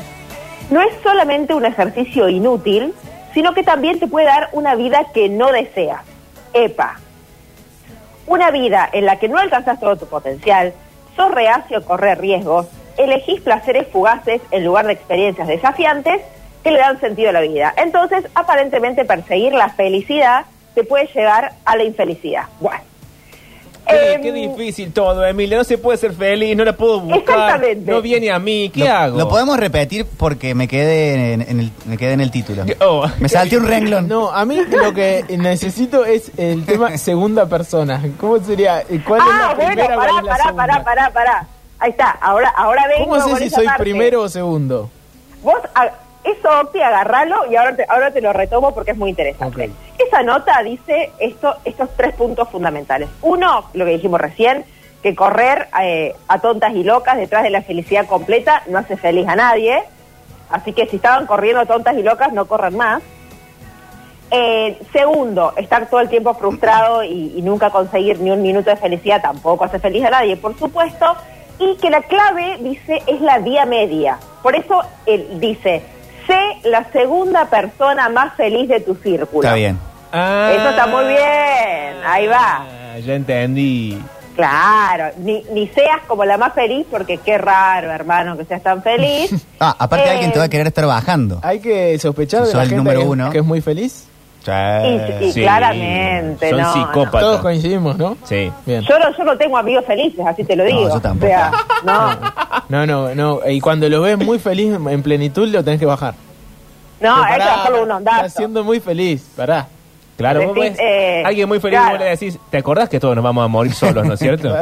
no 0.70 0.80
es 0.80 0.92
solamente 1.02 1.54
un 1.54 1.64
ejercicio 1.66 2.28
inútil, 2.28 2.94
sino 3.34 3.54
que 3.54 3.62
también 3.62 3.98
te 3.98 4.06
puede 4.06 4.26
dar 4.26 4.48
una 4.52 4.74
vida 4.74 5.06
que 5.12 5.28
no 5.28 5.52
deseas. 5.52 6.02
Epa. 6.52 6.98
Una 8.26 8.50
vida 8.50 8.88
en 8.92 9.06
la 9.06 9.16
que 9.16 9.28
no 9.28 9.38
alcanzas 9.38 9.80
todo 9.80 9.96
tu 9.96 10.06
potencial, 10.06 10.72
sos 11.16 11.30
reacio 11.32 11.78
a 11.78 11.84
correr 11.84 12.20
riesgos, 12.20 12.66
elegís 12.96 13.40
placeres 13.40 13.88
fugaces 13.88 14.40
en 14.50 14.64
lugar 14.64 14.86
de 14.86 14.92
experiencias 14.92 15.48
desafiantes 15.48 16.22
que 16.62 16.70
le 16.70 16.78
dan 16.78 17.00
sentido 17.00 17.30
a 17.30 17.32
la 17.32 17.40
vida. 17.40 17.72
Entonces, 17.76 18.26
aparentemente 18.34 19.04
perseguir 19.04 19.52
la 19.52 19.70
felicidad 19.70 20.44
te 20.74 20.84
puede 20.84 21.06
llevar 21.06 21.52
a 21.64 21.76
la 21.76 21.84
infelicidad. 21.84 22.44
Bueno. 22.60 22.89
Qué, 23.86 24.12
Em, 24.14 24.22
qué 24.22 24.32
difícil 24.32 24.92
todo, 24.92 25.24
Emilia. 25.26 25.58
No 25.58 25.64
se 25.64 25.78
puede 25.78 25.98
ser 25.98 26.12
feliz, 26.12 26.56
no 26.56 26.64
la 26.64 26.72
puedo 26.74 27.00
buscar. 27.00 27.20
Exactamente. 27.20 27.90
No 27.90 28.00
viene 28.02 28.30
a 28.30 28.38
mí. 28.38 28.70
¿Qué 28.72 28.80
lo, 28.84 28.92
hago? 28.92 29.18
lo 29.18 29.28
podemos 29.28 29.58
repetir 29.58 30.06
porque 30.16 30.54
me 30.54 30.68
quedé 30.68 31.32
en, 31.34 31.42
en 31.42 31.60
el, 31.60 31.72
me 31.86 31.96
quedé 31.98 32.12
en 32.12 32.20
el 32.20 32.30
título. 32.30 32.64
Oh. 32.80 33.06
Me 33.18 33.28
salté 33.28 33.56
un 33.56 33.66
renglón. 33.66 34.06
No, 34.08 34.30
a 34.30 34.44
mí 34.44 34.56
lo 34.70 34.92
que 34.94 35.24
necesito 35.38 36.04
es 36.04 36.30
el 36.36 36.64
tema 36.66 36.96
segunda 36.98 37.46
persona. 37.46 38.00
¿Cómo 38.18 38.38
sería? 38.38 38.82
¿Cuál 39.06 39.20
es 39.20 39.26
Ah, 39.28 39.38
la 39.48 39.54
bueno, 39.54 39.70
primera? 39.72 39.96
pará, 39.96 40.10
es 40.10 40.26
pará, 40.26 40.44
segunda? 40.44 40.54
pará, 40.66 40.84
pará, 40.84 41.10
pará. 41.12 41.46
Ahí 41.78 41.90
está, 41.90 42.10
ahora, 42.20 42.50
ahora 42.56 42.82
vengo 42.88 43.08
¿Cómo 43.08 43.36
sé 43.38 43.44
si 43.44 43.50
soy 43.50 43.64
parte. 43.66 43.82
primero 43.82 44.22
o 44.22 44.28
segundo? 44.28 44.90
Vos, 45.42 45.54
a- 45.74 45.90
eso, 46.22 46.48
Octi, 46.60 46.80
agarralo 46.82 47.50
y 47.50 47.56
ahora 47.56 47.74
te, 47.76 47.86
ahora 47.88 48.10
te 48.10 48.20
lo 48.20 48.32
retomo 48.32 48.74
porque 48.74 48.90
es 48.90 48.96
muy 48.96 49.10
interesante. 49.10 49.70
Esa 49.98 50.22
nota 50.22 50.62
dice 50.62 51.12
esto, 51.18 51.56
estos 51.64 51.88
tres 51.96 52.14
puntos 52.14 52.48
fundamentales. 52.50 53.08
Uno, 53.22 53.64
lo 53.72 53.84
que 53.86 53.92
dijimos 53.92 54.20
recién, 54.20 54.64
que 55.02 55.14
correr 55.14 55.68
eh, 55.82 56.14
a 56.28 56.38
tontas 56.40 56.74
y 56.74 56.84
locas 56.84 57.16
detrás 57.16 57.42
de 57.42 57.50
la 57.50 57.62
felicidad 57.62 58.06
completa 58.06 58.62
no 58.66 58.78
hace 58.78 58.98
feliz 58.98 59.26
a 59.28 59.34
nadie. 59.34 59.82
Así 60.50 60.72
que 60.74 60.86
si 60.86 60.96
estaban 60.96 61.26
corriendo 61.26 61.64
tontas 61.64 61.96
y 61.96 62.02
locas, 62.02 62.32
no 62.34 62.46
corran 62.46 62.76
más. 62.76 63.02
Eh, 64.30 64.78
segundo, 64.92 65.54
estar 65.56 65.88
todo 65.88 66.00
el 66.00 66.08
tiempo 66.08 66.34
frustrado 66.34 67.02
y, 67.02 67.32
y 67.34 67.42
nunca 67.42 67.70
conseguir 67.70 68.20
ni 68.20 68.30
un 68.30 68.42
minuto 68.42 68.68
de 68.68 68.76
felicidad 68.76 69.22
tampoco 69.22 69.64
hace 69.64 69.78
feliz 69.78 70.04
a 70.04 70.10
nadie, 70.10 70.36
por 70.36 70.56
supuesto. 70.58 71.16
Y 71.58 71.76
que 71.76 71.88
la 71.88 72.02
clave, 72.02 72.58
dice, 72.60 73.02
es 73.06 73.20
la 73.22 73.38
vía 73.38 73.64
media. 73.64 74.18
Por 74.42 74.54
eso 74.54 74.82
él 75.06 75.40
dice, 75.40 75.82
sé 76.30 76.68
la 76.68 76.84
segunda 76.92 77.46
persona 77.46 78.08
más 78.08 78.34
feliz 78.36 78.68
de 78.68 78.80
tu 78.80 78.94
círculo. 78.96 79.42
Está 79.42 79.54
bien. 79.54 79.78
Ah. 80.12 80.50
Eso 80.54 80.68
está 80.70 80.86
muy 80.86 81.04
bien, 81.04 81.94
ahí 82.06 82.26
va. 82.26 82.64
Ah, 82.94 82.98
ya 82.98 83.14
entendí. 83.14 84.00
Claro, 84.36 85.12
ni, 85.18 85.44
ni 85.52 85.66
seas 85.68 86.00
como 86.06 86.24
la 86.24 86.38
más 86.38 86.54
feliz, 86.54 86.86
porque 86.90 87.18
qué 87.18 87.36
raro, 87.36 87.90
hermano, 87.90 88.36
que 88.38 88.44
seas 88.44 88.62
tan 88.62 88.82
feliz. 88.82 89.30
Ah, 89.62 89.76
aparte 89.78 90.06
Eh, 90.06 90.10
alguien 90.12 90.32
te 90.32 90.38
va 90.38 90.46
a 90.46 90.48
querer 90.48 90.66
estar 90.68 90.86
bajando. 90.86 91.38
Hay 91.42 91.60
que 91.60 91.98
sospechar 91.98 92.40
Si 92.40 92.46
de 92.46 92.52
sos 92.52 92.54
la 92.56 92.62
el 92.62 92.68
gente 92.70 92.78
número 92.82 93.00
que, 93.00 93.06
uno. 93.06 93.30
que 93.30 93.38
es 93.38 93.44
muy 93.44 93.60
feliz. 93.60 94.06
Y, 94.46 95.24
y 95.26 95.32
Sí. 95.32 95.42
claramente, 95.42 96.50
Son 96.50 96.60
no, 96.60 96.72
psicópatas. 96.72 97.20
Todos 97.20 97.40
coincidimos, 97.40 97.96
¿no? 97.98 98.16
Sí. 98.24 98.50
Bien. 98.64 98.82
Yo 98.82 98.98
no, 98.98 99.16
yo 99.16 99.24
no 99.24 99.36
tengo 99.36 99.58
amigos 99.58 99.84
felices, 99.86 100.24
así 100.26 100.44
te 100.44 100.56
lo 100.56 100.64
No, 100.64 100.68
digo. 100.70 100.88
yo 100.94 101.00
tampoco. 101.00 101.26
O 101.32 101.36
sea, 101.36 101.52
no, 101.84 102.10
No, 102.68 102.86
no, 102.86 103.14
no. 103.14 103.40
Y 103.48 103.60
cuando 103.60 103.88
lo 103.88 104.00
ves 104.02 104.16
muy 104.18 104.38
feliz 104.38 104.74
en 104.74 105.02
plenitud, 105.02 105.46
lo 105.48 105.62
tenés 105.62 105.78
que 105.78 105.86
bajar. 105.86 106.14
no, 107.00 107.14
Pero 107.14 107.14
hay 107.24 107.32
que 107.34 107.38
pará, 107.38 107.56
bajarle 107.56 107.82
un 107.82 107.90
ondazo. 107.90 108.16
Estás 108.18 108.34
siendo 108.34 108.64
muy 108.64 108.80
feliz. 108.80 109.26
Pará. 109.36 109.66
Claro, 110.16 110.46
vos 110.48 110.54
ves, 110.54 110.76
eh, 110.78 111.22
alguien 111.24 111.48
muy 111.48 111.60
feliz 111.60 111.78
claro. 111.78 111.92
vos 111.96 112.00
le 112.00 112.10
decís, 112.10 112.38
¿te 112.50 112.58
acordás 112.58 112.88
que 112.90 113.00
todos 113.00 113.14
nos 113.14 113.24
vamos 113.24 113.42
a 113.42 113.48
morir 113.48 113.72
solos, 113.72 114.04
no 114.06 114.14
es 114.14 114.20
cierto? 114.20 114.48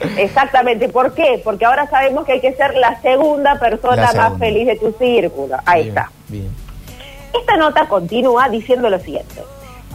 Claro. 0.00 0.14
Exactamente, 0.18 0.88
¿por 0.88 1.14
qué? 1.14 1.40
Porque 1.44 1.64
ahora 1.64 1.88
sabemos 1.88 2.24
que 2.26 2.32
hay 2.32 2.40
que 2.40 2.52
ser 2.54 2.74
la 2.74 3.00
segunda 3.00 3.58
persona 3.58 4.10
La 4.12 4.30
más 4.30 4.38
feliz 4.38 4.66
de 4.66 4.76
tu 4.76 4.92
círculo. 4.98 5.56
Ahí 5.64 5.84
Bien, 5.84 5.88
está. 5.96 6.10
Bien. 6.28 6.48
Esta 7.38 7.56
nota 7.56 7.88
continúa 7.88 8.48
diciendo 8.48 8.88
lo 8.88 8.98
siguiente. 8.98 9.42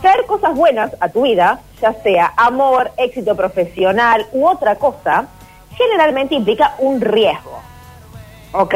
Traer 0.02 0.26
cosas 0.26 0.56
buenas 0.56 0.96
a 1.00 1.10
tu 1.10 1.24
vida, 1.24 1.62
ya 1.82 1.94
sea 2.04 2.34
amor, 2.38 2.92
éxito 2.98 3.36
profesional 3.36 4.28
u 4.32 4.48
otra 4.48 4.76
cosa, 4.76 5.28
generalmente 5.76 6.36
implica 6.36 6.76
un 6.80 7.02
riesgo. 7.02 7.60
Ok. 8.54 8.76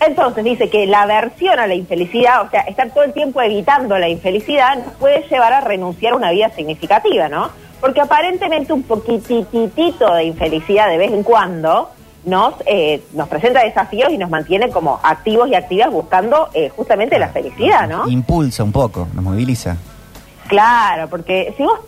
Entonces 0.00 0.44
dice 0.44 0.70
que 0.70 0.86
la 0.86 1.02
aversión 1.02 1.58
a 1.58 1.66
la 1.66 1.74
infelicidad, 1.74 2.46
o 2.46 2.50
sea, 2.50 2.62
estar 2.62 2.90
todo 2.90 3.04
el 3.04 3.12
tiempo 3.12 3.42
evitando 3.42 3.98
la 3.98 4.08
infelicidad, 4.08 4.76
nos 4.76 4.94
puede 4.94 5.22
llevar 5.28 5.52
a 5.52 5.60
renunciar 5.60 6.14
a 6.14 6.16
una 6.16 6.30
vida 6.30 6.50
significativa, 6.50 7.28
¿no? 7.28 7.50
Porque 7.80 8.00
aparentemente 8.00 8.72
un 8.72 8.82
poquititito 8.84 10.14
de 10.14 10.24
infelicidad 10.24 10.88
de 10.88 10.96
vez 10.96 11.12
en 11.12 11.22
cuando 11.22 11.90
nos, 12.24 12.54
eh, 12.66 13.02
nos 13.12 13.28
presenta 13.28 13.62
desafíos 13.64 14.10
y 14.12 14.18
nos 14.18 14.28
mantiene 14.30 14.68
como 14.70 15.00
activos 15.02 15.48
y 15.48 15.54
activas 15.54 15.90
buscando 15.90 16.48
eh, 16.54 16.70
justamente 16.74 17.18
la 17.18 17.28
felicidad, 17.28 17.88
¿no? 17.88 18.08
Impulsa 18.08 18.62
un 18.62 18.72
poco, 18.72 19.08
nos 19.14 19.24
moviliza. 19.24 19.76
Claro, 20.48 21.08
porque 21.08 21.54
si 21.56 21.62
vos 21.62 21.78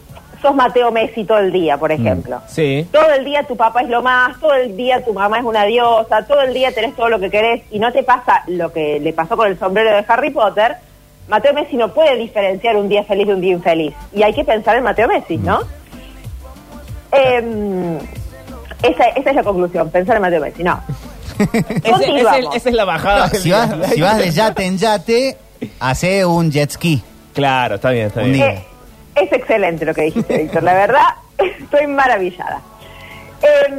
sos 0.41 0.55
Mateo 0.55 0.91
Messi 0.91 1.25
todo 1.25 1.39
el 1.39 1.53
día, 1.53 1.77
por 1.79 1.93
ejemplo, 1.93 2.41
Sí. 2.49 2.87
todo 2.91 3.11
el 3.13 3.25
día 3.25 3.45
tu 3.45 3.57
papá 3.57 3.83
es 3.83 3.89
lo 3.89 4.03
más, 4.03 4.39
todo 4.41 4.55
el 4.55 4.77
día 4.77 5.05
tu 5.05 5.13
mamá 5.13 5.39
es 5.39 5.45
una 5.45 5.65
diosa, 5.65 6.27
todo 6.27 6.41
el 6.43 6.53
día 6.55 6.73
tenés 6.73 6.97
todo 6.97 7.09
lo 7.09 7.21
que 7.21 7.31
querés 7.31 7.63
y 7.71 7.79
no 7.79 7.93
te 7.93 8.03
pasa 8.03 8.43
lo 8.49 8.73
que 8.73 8.99
le 9.01 9.13
pasó 9.13 9.37
con 9.37 9.47
el 9.49 9.59
sombrero 9.59 9.91
de 9.91 10.05
Harry 10.09 10.31
Potter, 10.31 10.77
Mateo 11.29 11.55
Messi 11.55 11.77
no 11.77 11.93
puede 11.95 12.17
diferenciar 12.17 12.77
un 12.77 12.89
día 12.89 13.05
feliz 13.05 13.27
de 13.29 13.35
un 13.35 13.41
día 13.41 13.53
infeliz. 13.53 13.95
Y 14.13 14.23
hay 14.25 14.33
que 14.35 14.45
pensar 14.45 14.75
en 14.77 14.83
Mateo 14.83 15.07
Messi, 15.07 15.37
¿no? 15.37 15.61
Em, 17.13 17.99
esa, 18.83 19.05
esa 19.17 19.31
es 19.31 19.37
la 19.37 19.43
conclusión, 19.43 19.91
pensar 19.91 20.17
en 20.17 20.23
Mateo 20.23 20.41
Messi, 20.41 20.63
no. 20.65 20.81
Ese- 21.39 21.59
ese- 21.83 21.91
Continuamos. 21.91 22.57
esa 22.57 22.69
es 22.69 22.75
la 22.75 22.85
bajada. 22.85 23.29
si, 23.31 23.51
vas, 23.51 23.71
si 23.95 24.01
vas 24.01 24.19
de 24.19 24.31
yate 24.31 24.65
en 24.65 24.79
yate, 24.79 25.37
hace 25.81 26.25
un 26.25 26.51
jet 26.51 26.71
ski. 26.71 27.03
Claro, 27.35 27.77
está 27.77 27.91
bien, 27.91 28.07
está 28.09 28.21
Un 28.21 28.33
bien. 28.33 28.35
día. 28.35 28.51
Eh, 28.55 28.65
es 29.15 29.33
excelente 29.33 29.85
lo 29.85 29.95
que 29.95 30.03
dijiste, 30.03 30.39
Víctor. 30.39 30.63
La 30.63 30.75
verdad, 30.75 31.07
estoy 31.39 31.87
maravillada. 31.87 32.61
Eh, 33.43 33.73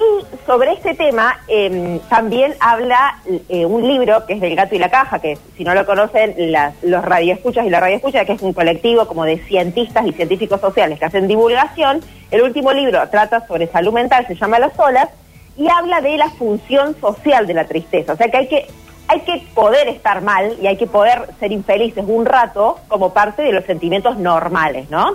y 0.00 0.46
sobre 0.46 0.72
este 0.72 0.94
tema 0.94 1.40
eh, 1.46 2.00
también 2.08 2.54
habla 2.60 3.18
eh, 3.48 3.66
un 3.66 3.86
libro 3.86 4.26
que 4.26 4.34
es 4.34 4.40
del 4.40 4.56
Gato 4.56 4.74
y 4.74 4.78
la 4.78 4.90
Caja, 4.90 5.18
que 5.18 5.38
si 5.56 5.64
no 5.64 5.74
lo 5.74 5.84
conocen, 5.86 6.34
las, 6.52 6.74
los 6.82 7.04
radioescuchas 7.04 7.66
y 7.66 7.70
la 7.70 7.80
radioescucha, 7.80 8.24
que 8.24 8.32
es 8.32 8.42
un 8.42 8.52
colectivo 8.52 9.06
como 9.06 9.24
de 9.24 9.38
cientistas 9.38 10.06
y 10.06 10.12
científicos 10.12 10.60
sociales 10.60 10.98
que 10.98 11.04
hacen 11.04 11.28
divulgación. 11.28 12.00
El 12.30 12.42
último 12.42 12.72
libro 12.72 13.08
trata 13.10 13.46
sobre 13.46 13.66
salud 13.66 13.92
mental, 13.92 14.26
se 14.26 14.34
llama 14.34 14.58
Las 14.58 14.78
olas, 14.78 15.08
y 15.56 15.68
habla 15.68 16.00
de 16.00 16.16
la 16.16 16.30
función 16.30 16.98
social 17.00 17.46
de 17.46 17.54
la 17.54 17.66
tristeza. 17.66 18.14
O 18.14 18.16
sea 18.16 18.30
que 18.30 18.36
hay 18.36 18.48
que 18.48 18.66
hay 19.08 19.20
que 19.22 19.42
poder 19.54 19.88
estar 19.88 20.22
mal 20.22 20.56
y 20.62 20.68
hay 20.68 20.76
que 20.76 20.86
poder 20.86 21.30
ser 21.40 21.50
infelices 21.50 22.04
un 22.06 22.24
rato 22.24 22.78
como 22.86 23.12
parte 23.12 23.42
de 23.42 23.50
los 23.50 23.64
sentimientos 23.64 24.18
normales, 24.18 24.88
¿no? 24.88 25.14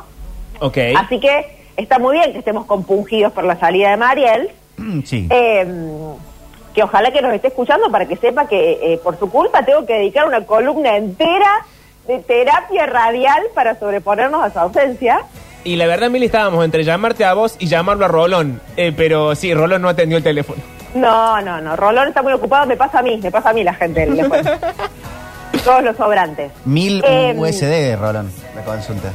Ok. 0.59 0.77
Así 0.97 1.21
que 1.21 1.63
está 1.77 1.97
muy 1.97 2.17
bien 2.17 2.33
que 2.33 2.39
estemos 2.39 2.65
compungidos 2.65 3.31
por 3.31 3.45
la 3.45 3.57
salida 3.57 3.91
de 3.91 3.97
Mariel, 3.97 4.51
Sí. 5.05 5.27
eh, 5.29 5.65
que 6.73 6.83
ojalá 6.83 7.11
que 7.11 7.21
nos 7.21 7.33
esté 7.33 7.47
escuchando 7.47 7.89
para 7.89 8.05
que 8.05 8.17
sepa 8.17 8.47
que 8.47 8.93
eh, 8.93 8.99
por 9.03 9.17
su 9.17 9.29
culpa 9.29 9.63
tengo 9.63 9.85
que 9.85 9.93
dedicar 9.93 10.27
una 10.27 10.45
columna 10.45 10.97
entera 10.97 11.65
de 12.07 12.19
terapia 12.19 12.85
radial 12.85 13.41
para 13.53 13.79
sobreponernos 13.79 14.43
a 14.43 14.49
su 14.51 14.59
ausencia. 14.59 15.21
Y 15.63 15.77
la 15.77 15.87
verdad, 15.87 16.09
Mili, 16.09 16.25
estábamos 16.25 16.63
entre 16.65 16.83
llamarte 16.83 17.25
a 17.25 17.33
vos 17.33 17.55
y 17.59 17.67
llamarlo 17.67 18.05
a 18.05 18.07
Rolón. 18.09 18.61
Eh, 18.77 18.93
pero 18.95 19.33
sí, 19.35 19.53
Rolón 19.53 19.81
no 19.81 19.89
atendió 19.89 20.17
el 20.17 20.23
teléfono. 20.23 20.61
No, 20.93 21.41
no, 21.41 21.59
no, 21.61 21.75
Rolón 21.75 22.09
está 22.09 22.21
muy 22.21 22.33
ocupado, 22.33 22.65
me 22.67 22.77
pasa 22.77 22.99
a 22.99 23.01
mí, 23.01 23.17
me 23.23 23.31
pasa 23.31 23.49
a 23.49 23.53
mí 23.53 23.63
la 23.63 23.73
gente. 23.73 24.05
Todos 25.63 25.83
los 25.83 25.95
sobrantes. 25.97 26.51
Mil 26.65 27.01
Em, 27.05 27.39
USD, 27.39 27.95
Rolón, 27.99 28.31
la 28.55 28.61
consulta. 28.63 29.11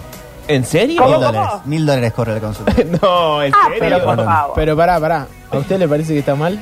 ¿En 0.55 0.65
serio? 0.65 1.03
¿Cómo, 1.03 1.17
Mil 1.19 1.27
cómo? 1.27 1.33
dólares. 1.39 1.61
Mil 1.67 1.87
dólares 1.87 2.13
corre 2.13 2.35
la 2.35 2.41
consulta. 2.41 2.73
no, 3.03 3.43
¿en 3.43 3.53
Ah, 3.55 3.59
serio? 3.69 3.79
pero 3.81 4.05
por 4.05 4.25
favor. 4.25 4.53
Pero 4.55 4.77
pará, 4.77 5.01
pará. 5.01 5.27
¿A 5.51 5.59
usted 5.59 5.79
le 5.79 5.89
parece 5.89 6.13
que 6.13 6.19
está 6.21 6.35
mal? 6.35 6.59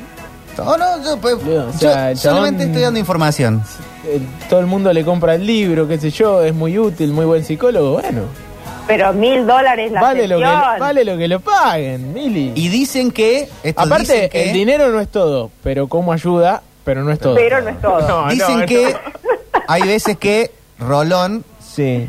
No, 0.57 0.77
no, 0.77 1.05
yo, 1.05 1.17
pues, 1.19 1.41
Leo, 1.45 1.69
o 1.69 1.73
yo 1.73 1.79
sea, 1.79 2.11
el 2.11 2.19
solamente 2.19 2.65
estoy 2.65 2.83
dando 2.83 2.99
información. 2.99 3.63
Eh, 4.05 4.21
todo 4.51 4.59
el 4.59 4.67
mundo 4.67 4.93
le 4.93 5.05
compra 5.05 5.37
el 5.37 5.47
libro, 5.47 5.87
qué 5.87 5.99
sé 5.99 6.11
yo, 6.11 6.43
es 6.43 6.53
muy 6.53 6.77
útil, 6.79 7.13
muy 7.13 7.25
buen 7.27 7.45
psicólogo. 7.45 7.93
Bueno, 7.93 8.23
Pero 8.89 9.13
mil 9.13 9.47
dólares 9.47 9.93
la 9.93 10.01
vale 10.01 10.27
lo, 10.27 10.39
que, 10.39 10.45
sesión. 10.47 10.79
vale 10.81 11.05
lo 11.05 11.17
que 11.17 11.29
lo 11.29 11.39
paguen, 11.41 12.13
Mili. 12.13 12.53
Y 12.57 12.69
dicen 12.71 13.13
que. 13.13 13.49
Aparte, 13.77 14.03
dicen 14.15 14.31
que, 14.31 14.45
el 14.49 14.53
dinero 14.53 14.89
no 14.89 14.99
es 15.01 15.07
todo, 15.09 15.53
pero 15.63 15.87
cómo 15.87 16.13
ayuda, 16.13 16.61
pero 16.83 17.05
no 17.05 17.13
es 17.13 17.21
todo. 17.21 17.37
Pero 17.37 17.61
no 17.61 17.69
es 17.69 17.81
todo. 17.81 18.01
No, 18.09 18.29
Dicen 18.29 18.61
no, 18.61 18.67
que 18.67 18.93
no. 18.95 18.99
hay 19.69 19.83
veces 19.83 20.17
que 20.19 20.51
Rolón 20.81 21.45
Sí, 21.61 22.09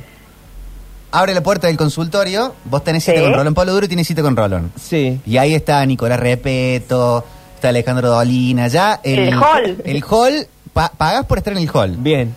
abre 1.12 1.34
la 1.34 1.42
puerta 1.42 1.68
del 1.68 1.78
consultorio, 1.78 2.54
vos 2.66 2.84
tenés 2.84 3.04
cita 3.04 3.18
Sí. 3.18 3.24
con 3.24 3.34
Rolón 3.34 3.54
Pablo 3.54 3.74
Duro 3.74 3.86
y 3.86 3.90
tienes 3.90 4.08
cita 4.08 4.22
con 4.22 4.36
Rolón. 4.36 4.72
sí. 4.80 5.20
Y 5.26 5.38
ahí 5.38 5.54
está 5.56 5.86
Nicolás 5.86 6.20
Repeto, 6.20 7.26
está 7.56 7.70
Alejandro 7.70 8.10
Dolina, 8.10 8.68
ya 8.68 9.00
el, 9.04 9.20
El 9.20 9.34
hall. 9.36 9.82
El 9.86 10.04
hall, 10.10 10.48
pa- 10.74 10.92
pagás 10.98 11.26
por 11.26 11.38
estar 11.38 11.54
en 11.54 11.60
el 11.60 11.70
hall. 11.74 11.96
Bien. 11.98 12.36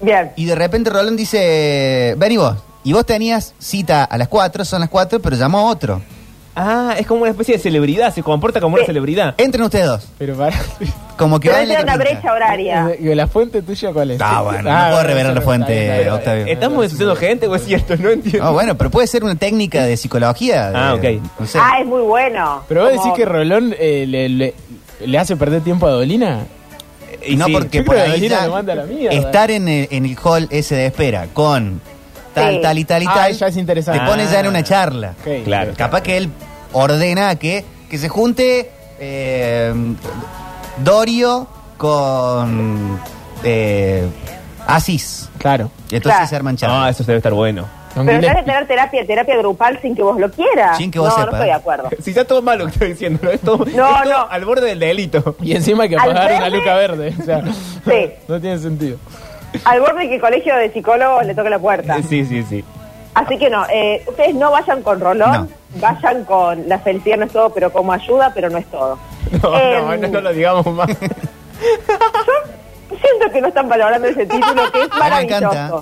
Bien. 0.00 0.32
Y 0.36 0.44
de 0.44 0.54
repente 0.54 0.90
Rolón 0.90 1.16
dice, 1.16 2.14
ven 2.18 2.32
y 2.32 2.36
vos. 2.36 2.56
Y 2.84 2.92
vos 2.92 3.06
tenías 3.06 3.54
cita 3.58 4.04
a 4.04 4.18
las 4.18 4.28
4, 4.28 4.64
son 4.64 4.80
las 4.80 4.90
4, 4.90 5.20
pero 5.20 5.36
llamó 5.36 5.68
otro. 5.70 6.02
Ah, 6.56 6.94
es 6.98 7.06
como 7.06 7.22
una 7.22 7.30
especie 7.30 7.56
de 7.56 7.60
celebridad, 7.60 8.14
se 8.14 8.22
comporta 8.22 8.60
como 8.60 8.74
una 8.74 8.82
Sí. 8.84 8.86
celebridad. 8.86 9.34
Entren 9.38 9.64
ustedes 9.64 9.86
dos. 9.86 10.08
Pero 10.18 10.36
para. 10.36 10.56
Como 11.18 11.38
que 11.40 11.48
Pero 11.48 11.58
va 11.58 11.62
en 11.62 11.68
la 11.68 11.80
una 11.82 11.96
brecha 11.96 12.32
horaria. 12.32 12.90
¿Y 12.98 13.14
la 13.14 13.26
fuente 13.26 13.62
tuya 13.62 13.92
cuál 13.92 14.12
es? 14.12 14.20
Ah, 14.20 14.40
bueno, 14.44 14.62
no 14.62 14.70
Ah, 14.70 14.80
puedo 14.84 14.94
bueno, 14.96 15.08
revelar 15.08 15.32
la 15.34 15.40
no- 15.40 15.44
fuente. 15.44 16.10
Octavio. 16.10 16.46
¿Estamos 16.46 16.78
denunciando 16.82 17.16
gente 17.16 17.46
o 17.48 17.54
es 17.56 17.64
cierto? 17.64 17.96
No 17.96 18.10
entiendo. 18.10 18.44
No, 18.44 18.52
bueno, 18.52 18.76
pero 18.76 18.90
puede 18.90 19.06
ser 19.06 19.24
una 19.24 19.34
técnica 19.36 19.84
de 19.84 19.96
psicología. 19.96 20.70
de- 20.70 20.76
Ah, 20.76 20.94
ok. 20.94 21.04
No 21.40 21.46
sé. 21.46 21.58
Ah, 21.60 21.78
es 21.80 21.86
muy 21.86 22.02
bueno. 22.02 22.62
Pero 22.68 22.82
vos 22.82 22.90
Como- 22.90 23.02
decís 23.04 23.16
que 23.16 23.24
Rolón 23.24 23.74
eh, 23.78 24.04
le, 24.08 24.28
le- 24.28 24.54
le 25.04 25.18
hace 25.18 25.36
perder 25.36 25.62
tiempo 25.62 25.86
a 25.86 25.90
Dolina. 25.90 26.40
y 27.26 27.36
no 27.36 27.46
sí, 27.46 27.52
porque 27.52 27.78
yo 27.78 27.84
por 27.84 27.94
que 27.96 28.02
ahí 28.02 28.10
Dolina 28.12 28.40
ya 28.40 28.46
lo 28.46 28.52
manda 28.52 28.72
a 28.74 28.76
la 28.76 28.84
mierda. 28.84 29.16
estar 29.16 29.50
en 29.50 29.66
el, 29.68 29.88
en 29.90 30.04
el 30.04 30.16
hall 30.22 30.46
ese 30.50 30.74
de 30.74 30.86
espera 30.86 31.26
con 31.32 31.80
tal, 32.34 32.54
Sí. 32.56 32.60
tal 32.62 32.78
y 32.78 32.84
tal 32.84 33.02
y 33.02 33.06
Ah, 33.08 33.14
tal. 33.14 33.32
ya 33.32 33.46
es 33.46 33.56
interesante. 33.56 34.00
Te 34.00 34.06
pones 34.06 34.30
ya 34.30 34.40
en 34.40 34.46
una 34.48 34.62
charla. 34.62 35.14
Ok. 35.20 35.44
Claro. 35.44 35.72
Capaz 35.76 36.02
que 36.02 36.16
él 36.18 36.28
ordena 36.72 37.34
que, 37.36 37.64
que 37.88 37.98
se 37.98 38.08
junte 38.08 38.70
eh, 38.98 39.72
Dorio 40.78 41.46
con 41.76 42.98
eh, 43.42 44.06
Asís. 44.66 45.28
Claro. 45.38 45.70
Y 45.90 45.96
entonces 45.96 46.16
Claro. 46.16 46.28
se 46.28 46.36
arman 46.36 46.54
Ah, 46.54 46.58
charlas. 46.58 46.90
eso 46.96 47.04
debe 47.04 47.18
estar 47.18 47.32
bueno. 47.32 47.66
Pero 47.94 48.06
que 48.06 48.12
Gillespie. 48.16 48.42
tener 48.42 48.66
terapia, 48.66 49.06
terapia 49.06 49.36
grupal 49.36 49.78
sin 49.80 49.94
que 49.94 50.02
vos 50.02 50.18
lo 50.18 50.28
quieras. 50.28 50.76
Sin 50.78 50.90
que 50.90 50.98
vos 50.98 51.10
no, 51.10 51.14
sepas. 51.14 51.26
no 51.30 51.36
estoy 51.36 51.46
de 51.46 51.52
acuerdo. 51.52 51.88
Si 52.02 52.10
está 52.10 52.24
todo 52.24 52.42
mal 52.42 52.58
lo 52.58 52.64
que 52.66 52.72
estoy 52.72 52.88
diciendo, 52.88 53.20
¿no? 53.22 53.30
Esto, 53.30 53.56
No, 53.58 53.64
esto 53.66 53.78
no. 54.10 54.26
al 54.28 54.44
borde 54.44 54.66
del 54.66 54.80
delito. 54.80 55.36
Y 55.40 55.52
encima 55.54 55.84
hay 55.84 55.90
que 55.90 55.96
Al 55.96 56.08
pagar 56.08 56.32
una 56.32 56.40
verde- 56.48 56.56
luca 56.56 56.74
verde. 56.74 57.14
O 57.20 57.24
sea, 57.24 57.42
Sí. 57.44 58.10
no 58.28 58.40
tiene 58.40 58.58
sentido. 58.58 58.96
Al 59.64 59.80
borde 59.80 60.08
que 60.08 60.16
el 60.16 60.20
colegio 60.20 60.56
de 60.56 60.72
psicólogos 60.72 61.24
le 61.26 61.34
toque 61.34 61.50
la 61.50 61.58
puerta. 61.58 61.96
Sí, 62.02 62.24
sí, 62.24 62.42
sí. 62.42 62.64
Así 63.14 63.38
que 63.38 63.48
no, 63.48 63.64
eh, 63.72 64.02
ustedes 64.08 64.34
no 64.34 64.50
vayan 64.50 64.82
con 64.82 64.98
Rolón, 65.00 65.30
No. 65.32 65.48
vayan 65.80 66.24
con 66.24 66.68
la 66.68 66.78
felicidad 66.80 67.16
no 67.18 67.26
es 67.26 67.32
todo, 67.32 67.50
pero 67.50 67.72
como 67.72 67.92
ayuda, 67.92 68.32
pero 68.34 68.50
no 68.50 68.58
es 68.58 68.66
todo. 68.66 68.98
No, 69.42 69.56
Em, 69.58 69.86
no, 69.86 69.96
no, 69.96 70.08
no 70.08 70.20
lo 70.20 70.32
digamos 70.32 70.66
más. 70.66 70.88
Siento 72.88 73.32
que 73.32 73.40
no 73.40 73.48
están 73.48 73.68
valorando 73.68 74.06
ese 74.08 74.26
título, 74.26 74.70
que 74.72 74.82
es 74.82 74.88
maravilloso. 74.98 75.80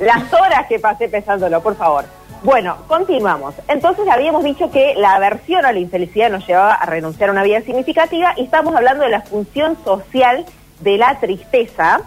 Las 0.00 0.32
horas 0.32 0.66
que 0.68 0.78
pasé 0.78 1.08
pensándolo, 1.08 1.60
por 1.62 1.76
favor. 1.76 2.04
Bueno, 2.42 2.76
continuamos. 2.88 3.54
Entonces 3.68 4.04
habíamos 4.10 4.42
dicho 4.42 4.70
que 4.70 4.94
la 4.96 5.14
aversión 5.14 5.64
a 5.64 5.72
la 5.72 5.78
infelicidad 5.78 6.30
nos 6.30 6.46
llevaba 6.46 6.74
a 6.74 6.86
renunciar 6.86 7.28
a 7.28 7.32
una 7.32 7.42
vida 7.44 7.60
significativa 7.60 8.32
y 8.36 8.44
estamos 8.44 8.74
hablando 8.74 9.04
de 9.04 9.10
la 9.10 9.20
función 9.22 9.76
social 9.84 10.44
de 10.82 10.98
la 10.98 11.18
tristeza, 11.20 12.02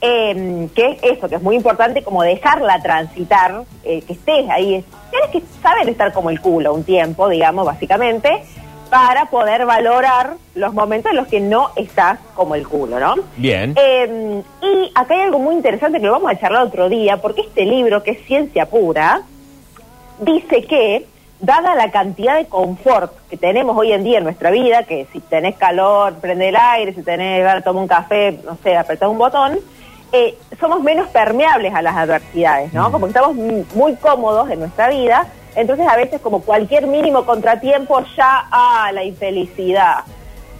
eh, 0.00 0.68
que 0.74 0.90
es 0.90 0.98
eso, 1.02 1.28
que 1.28 1.36
es 1.36 1.42
muy 1.42 1.56
importante 1.56 2.02
como 2.02 2.22
dejarla 2.22 2.80
transitar, 2.82 3.64
eh, 3.84 4.02
que 4.02 4.14
estés 4.14 4.48
ahí. 4.48 4.84
Tienes 5.10 5.30
que 5.30 5.42
saber 5.62 5.88
estar 5.88 6.12
como 6.12 6.30
el 6.30 6.40
culo 6.40 6.74
un 6.74 6.84
tiempo, 6.84 7.28
digamos, 7.28 7.66
básicamente, 7.66 8.42
para 8.90 9.26
poder 9.26 9.66
valorar 9.66 10.34
los 10.54 10.74
momentos 10.74 11.10
en 11.10 11.16
los 11.16 11.28
que 11.28 11.40
no 11.40 11.70
estás 11.76 12.18
como 12.34 12.54
el 12.56 12.66
culo, 12.66 12.98
¿no? 12.98 13.14
Bien. 13.36 13.74
Eh, 13.76 14.42
y 14.62 14.90
acá 14.94 15.14
hay 15.14 15.20
algo 15.20 15.38
muy 15.38 15.54
interesante 15.54 16.00
que 16.00 16.06
lo 16.06 16.12
vamos 16.12 16.32
a 16.32 16.38
charlar 16.38 16.64
otro 16.66 16.88
día, 16.88 17.18
porque 17.18 17.42
este 17.42 17.64
libro, 17.64 18.02
que 18.02 18.12
es 18.12 18.26
ciencia 18.26 18.66
pura, 18.66 19.22
dice 20.18 20.62
que, 20.64 21.06
dada 21.40 21.74
la 21.74 21.90
cantidad 21.90 22.36
de 22.36 22.46
confort 22.46 23.12
que 23.28 23.36
tenemos 23.36 23.76
hoy 23.76 23.92
en 23.92 24.04
día 24.04 24.18
en 24.18 24.24
nuestra 24.24 24.50
vida, 24.50 24.82
que 24.84 25.06
si 25.12 25.20
tenés 25.20 25.56
calor, 25.56 26.14
prende 26.20 26.48
el 26.50 26.56
aire, 26.56 26.94
si 26.94 27.02
tenés 27.02 27.64
toma 27.64 27.80
un 27.80 27.88
café, 27.88 28.38
no 28.44 28.56
sé, 28.62 28.76
apretás 28.76 29.08
un 29.08 29.18
botón, 29.18 29.58
eh, 30.12 30.36
somos 30.58 30.82
menos 30.82 31.08
permeables 31.08 31.72
a 31.74 31.82
las 31.82 31.96
adversidades, 31.96 32.72
¿no? 32.72 32.90
Como 32.92 33.06
que 33.06 33.10
estamos 33.10 33.34
muy 33.74 33.94
cómodos 33.96 34.50
en 34.50 34.60
nuestra 34.60 34.88
vida, 34.88 35.26
entonces 35.54 35.86
a 35.88 35.96
veces 35.96 36.20
como 36.20 36.42
cualquier 36.42 36.86
mínimo 36.86 37.24
contratiempo 37.24 38.00
ya, 38.16 38.46
ah, 38.50 38.90
la 38.92 39.04
infelicidad, 39.04 39.98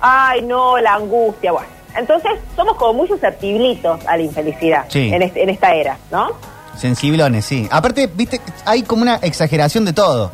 ay, 0.00 0.42
no, 0.42 0.78
la 0.78 0.94
angustia, 0.94 1.52
bueno. 1.52 1.68
Entonces 1.96 2.30
somos 2.54 2.76
como 2.76 2.94
muy 2.94 3.08
susceptiblitos 3.08 4.06
a 4.06 4.16
la 4.16 4.22
infelicidad 4.22 4.84
Sí. 4.88 5.12
en, 5.12 5.22
este- 5.22 5.42
en 5.42 5.50
esta 5.50 5.74
era, 5.74 5.98
¿no? 6.12 6.30
Sensiblones, 6.76 7.44
sí. 7.44 7.68
Aparte, 7.70 8.06
viste, 8.06 8.40
hay 8.64 8.82
como 8.84 9.02
una 9.02 9.16
exageración 9.16 9.84
de 9.84 9.92
todo. 9.92 10.30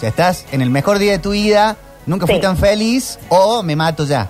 O 0.00 0.02
sea, 0.02 0.08
estás 0.08 0.46
en 0.50 0.62
el 0.62 0.70
mejor 0.70 0.98
día 0.98 1.12
de 1.12 1.18
tu 1.18 1.32
vida, 1.32 1.76
nunca 2.06 2.24
fui 2.24 2.36
Sí. 2.36 2.40
tan 2.40 2.56
feliz, 2.56 3.18
o 3.28 3.62
me 3.62 3.76
mato 3.76 4.06
ya. 4.06 4.28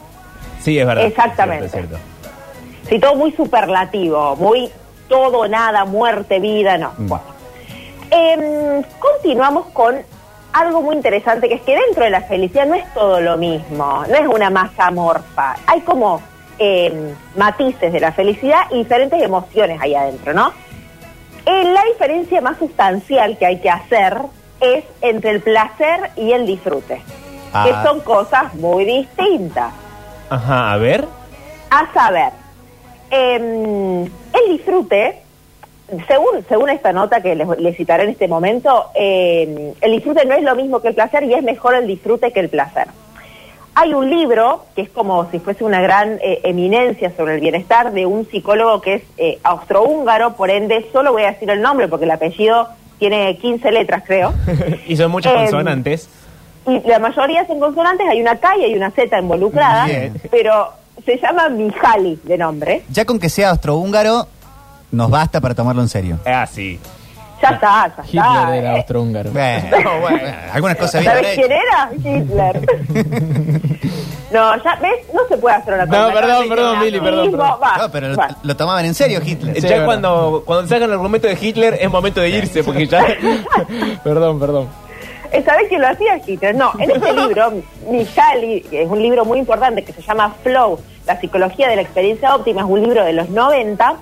Sí, 0.60 0.76
es 0.76 0.84
verdad. 0.84 1.04
Exactamente. 1.06 1.66
Es 1.66 1.70
cierto, 1.70 1.94
es 1.94 2.00
cierto. 2.00 2.88
Sí, 2.88 2.98
todo 2.98 3.14
muy 3.14 3.30
superlativo, 3.30 4.34
muy 4.34 4.68
todo, 5.08 5.46
nada, 5.46 5.84
muerte, 5.84 6.40
vida, 6.40 6.76
no. 6.76 6.92
Mm. 6.98 7.06
Bueno. 7.06 7.24
Em, 8.10 8.82
continuamos 8.98 9.66
con 9.72 9.94
algo 10.52 10.82
muy 10.82 10.96
interesante, 10.96 11.48
que 11.48 11.54
es 11.54 11.62
que 11.62 11.76
dentro 11.76 12.02
de 12.02 12.10
la 12.10 12.22
felicidad 12.22 12.66
no 12.66 12.74
es 12.74 12.92
todo 12.92 13.20
lo 13.20 13.36
mismo, 13.36 14.02
no 14.08 14.14
es 14.16 14.26
una 14.26 14.50
masa 14.50 14.88
amorfa. 14.88 15.54
Hay 15.68 15.82
como 15.82 16.20
em, 16.58 17.14
matices 17.36 17.92
de 17.92 18.00
la 18.00 18.10
felicidad 18.10 18.62
y 18.72 18.78
diferentes 18.78 19.22
emociones 19.22 19.80
ahí 19.80 19.94
adentro, 19.94 20.34
¿no? 20.34 20.52
Eh, 21.46 21.64
la 21.72 21.84
diferencia 21.84 22.40
más 22.40 22.58
sustancial 22.58 23.38
que 23.38 23.46
hay 23.46 23.60
que 23.60 23.70
hacer 23.70 24.18
es 24.60 24.84
entre 25.00 25.30
el 25.30 25.40
placer 25.40 26.10
y 26.16 26.32
el 26.32 26.46
disfrute, 26.46 27.02
Ah. 27.52 27.64
que 27.66 27.88
son 27.88 28.00
cosas 28.00 28.54
muy 28.54 28.84
distintas. 28.84 29.72
Ajá, 30.28 30.72
a 30.72 30.76
ver. 30.76 31.04
A 31.70 31.92
saber, 31.92 32.32
em, 33.10 34.04
el 34.04 34.48
disfrute, 34.50 35.22
según, 36.06 36.44
según 36.48 36.70
esta 36.70 36.92
nota 36.92 37.20
que 37.20 37.34
les, 37.34 37.48
les 37.58 37.76
citaré 37.76 38.04
en 38.04 38.10
este 38.10 38.28
momento, 38.28 38.86
em, 38.94 39.72
el 39.80 39.92
disfrute 39.92 40.24
no 40.24 40.34
es 40.34 40.42
lo 40.42 40.54
mismo 40.54 40.80
que 40.80 40.88
el 40.88 40.94
placer 40.94 41.24
y 41.24 41.34
es 41.34 41.42
mejor 41.42 41.74
el 41.74 41.86
disfrute 41.86 42.32
que 42.32 42.40
el 42.40 42.48
placer. 42.48 42.86
Hay 43.74 43.94
un 43.94 44.10
libro 44.10 44.64
que 44.74 44.82
es 44.82 44.90
como 44.90 45.30
si 45.30 45.38
fuese 45.38 45.64
una 45.64 45.80
gran 45.80 46.18
eh, 46.22 46.40
eminencia 46.44 47.12
sobre 47.16 47.36
el 47.36 47.40
bienestar 47.40 47.92
de 47.92 48.04
un 48.04 48.28
psicólogo 48.28 48.80
que 48.80 48.94
es 48.94 49.02
eh, 49.16 49.38
austrohúngaro, 49.44 50.34
por 50.34 50.50
ende 50.50 50.86
solo 50.92 51.12
voy 51.12 51.22
a 51.22 51.32
decir 51.32 51.48
el 51.50 51.62
nombre 51.62 51.86
porque 51.88 52.04
el 52.04 52.10
apellido 52.10 52.68
tiene 53.00 53.36
15 53.38 53.72
letras 53.72 54.04
creo. 54.06 54.32
y 54.86 54.96
son 54.96 55.10
muchas 55.10 55.32
Em, 55.34 55.40
consonantes. 55.40 56.08
Y 56.68 56.78
la 56.88 56.98
mayoría 57.00 57.44
son 57.46 57.58
consonantes, 57.58 58.06
hay 58.08 58.20
una 58.20 58.36
K 58.36 58.56
y 58.58 58.64
hay 58.64 58.74
una 58.74 58.90
Z 58.92 59.18
involucrada, 59.18 59.86
Bien. 59.86 60.14
pero 60.30 60.68
se 61.04 61.16
llama 61.18 61.48
Mihaly 61.48 62.20
de 62.22 62.38
nombre. 62.38 62.82
Ya 62.90 63.04
con 63.06 63.18
que 63.18 63.28
sea 63.30 63.50
austrohúngaro, 63.50 64.28
nos 64.92 65.10
basta 65.10 65.40
para 65.40 65.54
tomarlo 65.54 65.82
en 65.82 65.88
serio. 65.88 66.18
Ah, 66.26 66.46
sí. 66.46 66.78
Ya 67.42 67.48
está, 67.52 67.94
ya 67.96 68.02
Hitler 68.04 68.22
está. 68.22 68.56
era 68.56 68.72
eh. 68.72 68.76
austrohúngaro. 68.76 69.30
Bueno, 69.30 69.76
bueno, 70.02 70.18
algunas 70.52 70.76
cosas 70.76 71.00
bien 71.00 71.12
¿Sabes 71.14 71.34
quién 71.38 71.50
era? 71.50 71.90
Hitler. 71.96 72.66
no, 74.30 74.62
ya 74.62 74.76
ves, 74.76 75.12
no 75.12 75.26
se 75.28 75.36
puede 75.36 75.56
hacer 75.56 75.74
una 75.74 75.86
cosa. 75.86 76.08
No, 76.08 76.14
perdón, 76.14 76.48
perdón, 76.48 76.78
Mili, 76.80 77.00
perdón, 77.00 77.30
perdón. 77.30 77.58
No, 77.78 77.90
pero 77.90 78.08
lo, 78.08 78.16
lo 78.42 78.56
tomaban 78.56 78.84
en 78.84 78.94
serio, 78.94 79.20
Hitler. 79.24 79.54
Sí, 79.56 79.62
ya 79.62 79.68
verdad. 79.68 79.84
cuando, 79.86 80.42
cuando 80.44 80.68
sacan 80.68 80.84
el 80.84 80.92
argumento 80.92 81.26
de 81.28 81.38
Hitler 81.40 81.78
es 81.80 81.90
momento 81.90 82.20
de 82.20 82.30
irse, 82.30 82.62
porque 82.62 82.86
ya. 82.86 83.04
perdón, 84.04 84.38
perdón. 84.38 84.68
¿Sabes 85.44 85.68
quién 85.68 85.80
lo 85.80 85.88
hacía 85.88 86.20
Hitler? 86.26 86.54
No, 86.54 86.72
en 86.78 86.90
este 86.90 87.12
libro, 87.12 87.52
que 87.88 88.82
es 88.82 88.88
un 88.88 89.00
libro 89.00 89.24
muy 89.24 89.38
importante 89.38 89.84
que 89.84 89.92
se 89.92 90.02
llama 90.02 90.34
Flow, 90.42 90.80
la 91.06 91.20
psicología 91.20 91.68
de 91.68 91.76
la 91.76 91.82
experiencia 91.82 92.34
óptima, 92.34 92.62
es 92.62 92.66
un 92.68 92.82
libro 92.82 93.04
de 93.04 93.12
los 93.12 93.28
90, 93.30 93.94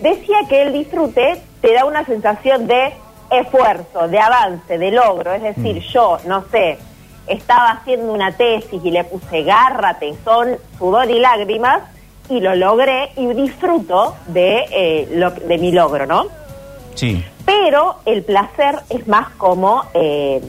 decía 0.00 0.38
que 0.48 0.62
el 0.62 0.72
disfrute 0.72 1.42
te 1.60 1.74
da 1.74 1.84
una 1.84 2.04
sensación 2.04 2.66
de 2.66 2.92
esfuerzo, 3.30 4.08
de 4.08 4.18
avance, 4.18 4.78
de 4.78 4.90
logro. 4.90 5.32
Es 5.32 5.42
decir, 5.42 5.80
yo, 5.92 6.18
no 6.26 6.44
sé, 6.50 6.78
estaba 7.26 7.70
haciendo 7.70 8.12
una 8.12 8.32
tesis 8.32 8.80
y 8.84 8.90
le 8.90 9.04
puse 9.04 9.42
garra, 9.42 9.94
tesón, 9.98 10.56
sudor 10.78 11.10
y 11.10 11.18
lágrimas 11.20 11.82
y 12.28 12.40
lo 12.40 12.54
logré 12.54 13.10
y 13.16 13.26
disfruto 13.34 14.14
de, 14.28 14.64
eh, 14.70 15.08
lo- 15.12 15.30
de 15.32 15.58
mi 15.58 15.72
logro, 15.72 16.06
¿no? 16.06 16.26
Sí. 16.94 17.24
pero 17.46 17.96
el 18.04 18.22
placer 18.22 18.76
es 18.90 19.08
más 19.08 19.30
como 19.30 19.84
eh, 19.94 20.40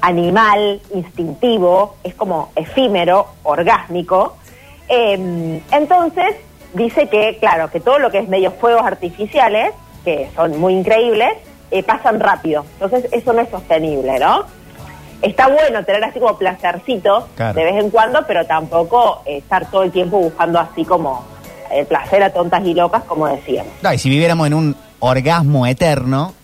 animal, 0.00 0.80
instintivo, 0.94 1.96
es 2.02 2.14
como 2.14 2.50
efímero, 2.56 3.26
orgásmico. 3.42 4.36
Eh, 4.88 5.60
entonces, 5.72 6.36
dice 6.74 7.08
que, 7.08 7.36
claro, 7.38 7.70
que 7.70 7.80
todo 7.80 7.98
lo 7.98 8.10
que 8.10 8.18
es 8.18 8.28
medios 8.28 8.54
fuegos 8.54 8.82
artificiales, 8.82 9.72
que 10.04 10.28
son 10.34 10.58
muy 10.58 10.74
increíbles, 10.74 11.30
eh, 11.70 11.82
pasan 11.82 12.18
rápido. 12.20 12.64
Entonces, 12.80 13.08
eso 13.12 13.32
no 13.32 13.40
es 13.42 13.48
sostenible, 13.50 14.18
¿no? 14.18 14.44
Está 15.22 15.46
bueno 15.48 15.84
tener 15.84 16.02
así 16.04 16.18
como 16.18 16.36
placercitos 16.36 17.24
Claro. 17.36 17.54
de 17.58 17.64
vez 17.64 17.76
en 17.82 17.90
cuando, 17.90 18.24
pero 18.26 18.44
tampoco 18.44 19.22
eh, 19.24 19.38
estar 19.38 19.70
todo 19.70 19.84
el 19.84 19.92
tiempo 19.92 20.18
buscando 20.18 20.58
así 20.58 20.84
como 20.84 21.24
el 21.72 21.86
placer 21.86 22.22
a 22.22 22.30
tontas 22.30 22.64
y 22.64 22.74
locas, 22.74 23.02
como 23.04 23.26
decíamos. 23.28 23.72
No, 23.82 23.92
y 23.92 23.98
si 23.98 24.10
viviéramos 24.10 24.46
en 24.48 24.54
un 24.54 24.76
orgasmo 24.98 25.66
eterno, 25.66 26.34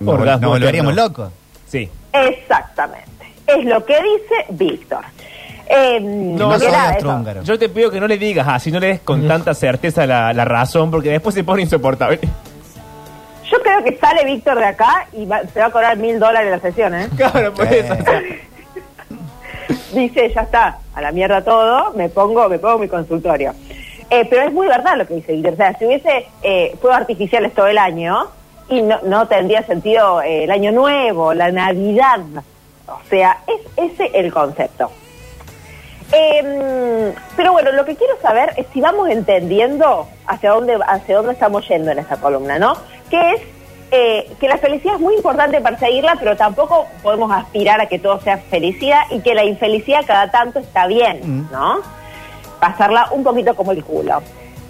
nos, 0.00 0.14
vol- 0.14 0.20
Orgasmo 0.20 0.40
nos 0.42 0.50
volveríamos 0.52 0.92
eterno. 0.92 1.08
locos. 1.08 1.32
Sí. 1.66 1.90
Exactamente. 2.12 3.06
Es 3.46 3.64
lo 3.64 3.84
que 3.84 3.94
dice 3.96 4.34
Víctor. 4.50 5.00
Eh, 5.68 5.98
No, 6.00 6.50
no 6.50 6.58
nada. 6.58 7.42
Yo 7.42 7.58
te 7.58 7.68
pido 7.68 7.90
que 7.90 7.98
no 8.00 8.06
le 8.06 8.18
digas 8.18 8.46
así, 8.48 8.70
no 8.70 8.78
le 8.78 8.86
des 8.88 9.00
con 9.00 9.26
tanta 9.26 9.52
certeza 9.52 10.06
la, 10.06 10.32
la 10.32 10.44
razón, 10.44 10.90
porque 10.92 11.10
después 11.10 11.34
se 11.34 11.42
pone 11.44 11.62
insoportable. 11.62 12.20
Yo 13.50 13.60
creo 13.62 13.84
que 13.84 13.96
sale 13.98 14.24
Víctor 14.24 14.58
de 14.58 14.64
acá 14.66 15.06
y 15.12 15.24
va- 15.26 15.42
se 15.52 15.60
va 15.60 15.66
a 15.66 15.70
cobrar 15.70 15.96
mil 15.96 16.18
dólares 16.18 16.50
la 16.50 16.60
sesión, 16.60 16.94
¿eh? 16.94 17.08
Claro, 17.16 17.52
por 17.54 17.66
eso. 17.72 17.92
o 17.94 18.04
sea, 18.04 18.22
Dice, 19.92 20.32
ya 20.34 20.42
está, 20.42 20.78
a 20.94 21.00
la 21.00 21.12
mierda 21.12 21.42
todo, 21.42 21.92
me 21.94 22.08
pongo, 22.08 22.48
me 22.48 22.58
pongo 22.58 22.78
mi 22.78 22.88
consultorio. 22.88 23.54
Eh, 24.10 24.26
pero 24.28 24.42
es 24.42 24.52
muy 24.52 24.66
verdad 24.68 24.96
lo 24.96 25.06
que 25.06 25.14
dice 25.14 25.32
Víctor. 25.32 25.54
O 25.54 25.56
sea, 25.56 25.76
si 25.78 25.86
hubiese 25.86 26.26
eh, 26.42 26.76
fuegos 26.80 26.98
artificiales 27.00 27.54
todo 27.54 27.66
el 27.66 27.78
año, 27.78 28.28
y 28.68 28.82
no, 28.82 28.98
no 29.04 29.26
tendría 29.28 29.62
sentido 29.64 30.22
eh, 30.22 30.44
el 30.44 30.50
año 30.50 30.72
nuevo, 30.72 31.32
la 31.34 31.50
Navidad. 31.52 32.20
O 32.88 32.98
sea, 33.08 33.38
es 33.46 33.60
ese 33.92 34.10
el 34.18 34.32
concepto. 34.32 34.90
Em, 36.12 37.12
pero 37.36 37.52
bueno, 37.52 37.72
lo 37.72 37.84
que 37.84 37.96
quiero 37.96 38.14
saber 38.22 38.52
es 38.56 38.66
si 38.72 38.80
vamos 38.80 39.08
entendiendo 39.08 40.08
hacia 40.26 40.50
dónde, 40.50 40.78
hacia 40.86 41.16
dónde 41.16 41.32
estamos 41.32 41.66
yendo 41.68 41.90
en 41.90 41.98
esta 41.98 42.16
columna, 42.16 42.58
¿no? 42.60 42.76
Que 43.10 43.32
es 43.32 43.40
eh, 43.90 44.28
que 44.40 44.48
la 44.48 44.58
felicidad 44.58 44.96
es 44.96 45.00
muy 45.00 45.14
importante 45.14 45.60
perseguirla, 45.60 46.16
pero 46.18 46.36
tampoco 46.36 46.86
podemos 47.02 47.30
aspirar 47.30 47.80
a 47.80 47.86
que 47.86 47.98
todo 47.98 48.20
sea 48.20 48.38
felicidad 48.38 49.02
y 49.10 49.20
que 49.20 49.34
la 49.34 49.44
infelicidad 49.44 50.00
cada 50.04 50.30
tanto 50.30 50.58
está 50.58 50.86
bien, 50.88 51.48
¿no? 51.52 51.78
Pasarla 52.58 53.08
un 53.12 53.22
poquito 53.22 53.54
como 53.54 53.72
el 53.72 53.84
culo. 53.84 54.22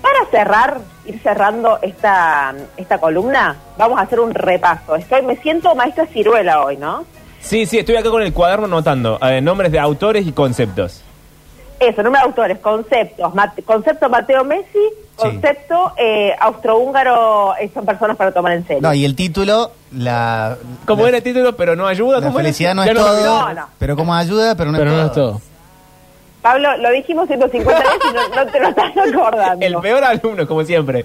Para 0.02 0.26
cerrar, 0.30 0.80
ir 1.06 1.18
cerrando 1.22 1.78
esta, 1.80 2.54
esta 2.76 2.98
columna, 2.98 3.56
vamos 3.78 3.98
a 3.98 4.02
hacer 4.02 4.20
un 4.20 4.34
repaso. 4.34 4.96
Estoy, 4.96 5.22
me 5.22 5.36
siento 5.36 5.74
maestra 5.74 6.06
ciruela 6.06 6.62
hoy, 6.62 6.76
¿no? 6.76 7.04
Sí, 7.40 7.64
sí, 7.64 7.78
estoy 7.78 7.96
acá 7.96 8.10
con 8.10 8.22
el 8.22 8.34
cuaderno 8.34 8.66
anotando 8.66 9.18
eh, 9.22 9.40
nombres 9.40 9.72
de 9.72 9.78
autores 9.78 10.26
y 10.26 10.32
conceptos. 10.32 11.05
Eso, 11.78 12.02
nombre 12.02 12.20
de 12.20 12.26
autores, 12.26 12.58
conceptos. 12.58 13.34
Mate- 13.34 13.62
concepto 13.62 14.08
Mateo 14.08 14.44
Messi, 14.44 14.78
concepto 15.14 15.92
eh, 15.98 16.34
austrohúngaro, 16.40 17.54
eh, 17.60 17.70
son 17.74 17.84
personas 17.84 18.16
para 18.16 18.32
tomar 18.32 18.52
en 18.52 18.66
serio. 18.66 18.82
No, 18.82 18.94
y 18.94 19.04
el 19.04 19.14
título, 19.14 19.72
la, 19.92 20.56
Como 20.86 21.02
la, 21.02 21.08
era 21.08 21.16
el 21.18 21.22
título, 21.22 21.54
pero 21.56 21.76
no 21.76 21.86
ayuda. 21.86 22.20
la 22.20 22.32
felicidad 22.32 22.74
no 22.74 22.82
es 22.82 22.94
todo, 22.94 23.10
olvidé. 23.12 23.24
No, 23.26 23.52
no. 23.54 23.66
pero 23.78 23.94
como 23.96 24.14
ayuda, 24.14 24.54
pero 24.54 24.72
no 24.72 24.78
Pero 24.78 24.90
es 24.90 24.96
no 24.96 25.10
todo. 25.12 25.30
es 25.36 25.38
todo. 25.38 25.40
Pablo, 26.42 26.76
lo 26.78 26.90
dijimos 26.92 27.26
150 27.26 27.78
veces 27.82 27.98
y 28.10 28.14
no, 28.14 28.44
no 28.44 28.50
te 28.52 28.60
lo 28.60 28.68
estás 28.68 28.92
acordando. 28.96 29.66
El 29.66 29.76
peor 29.78 30.04
alumno, 30.04 30.46
como 30.46 30.62
siempre. 30.64 31.04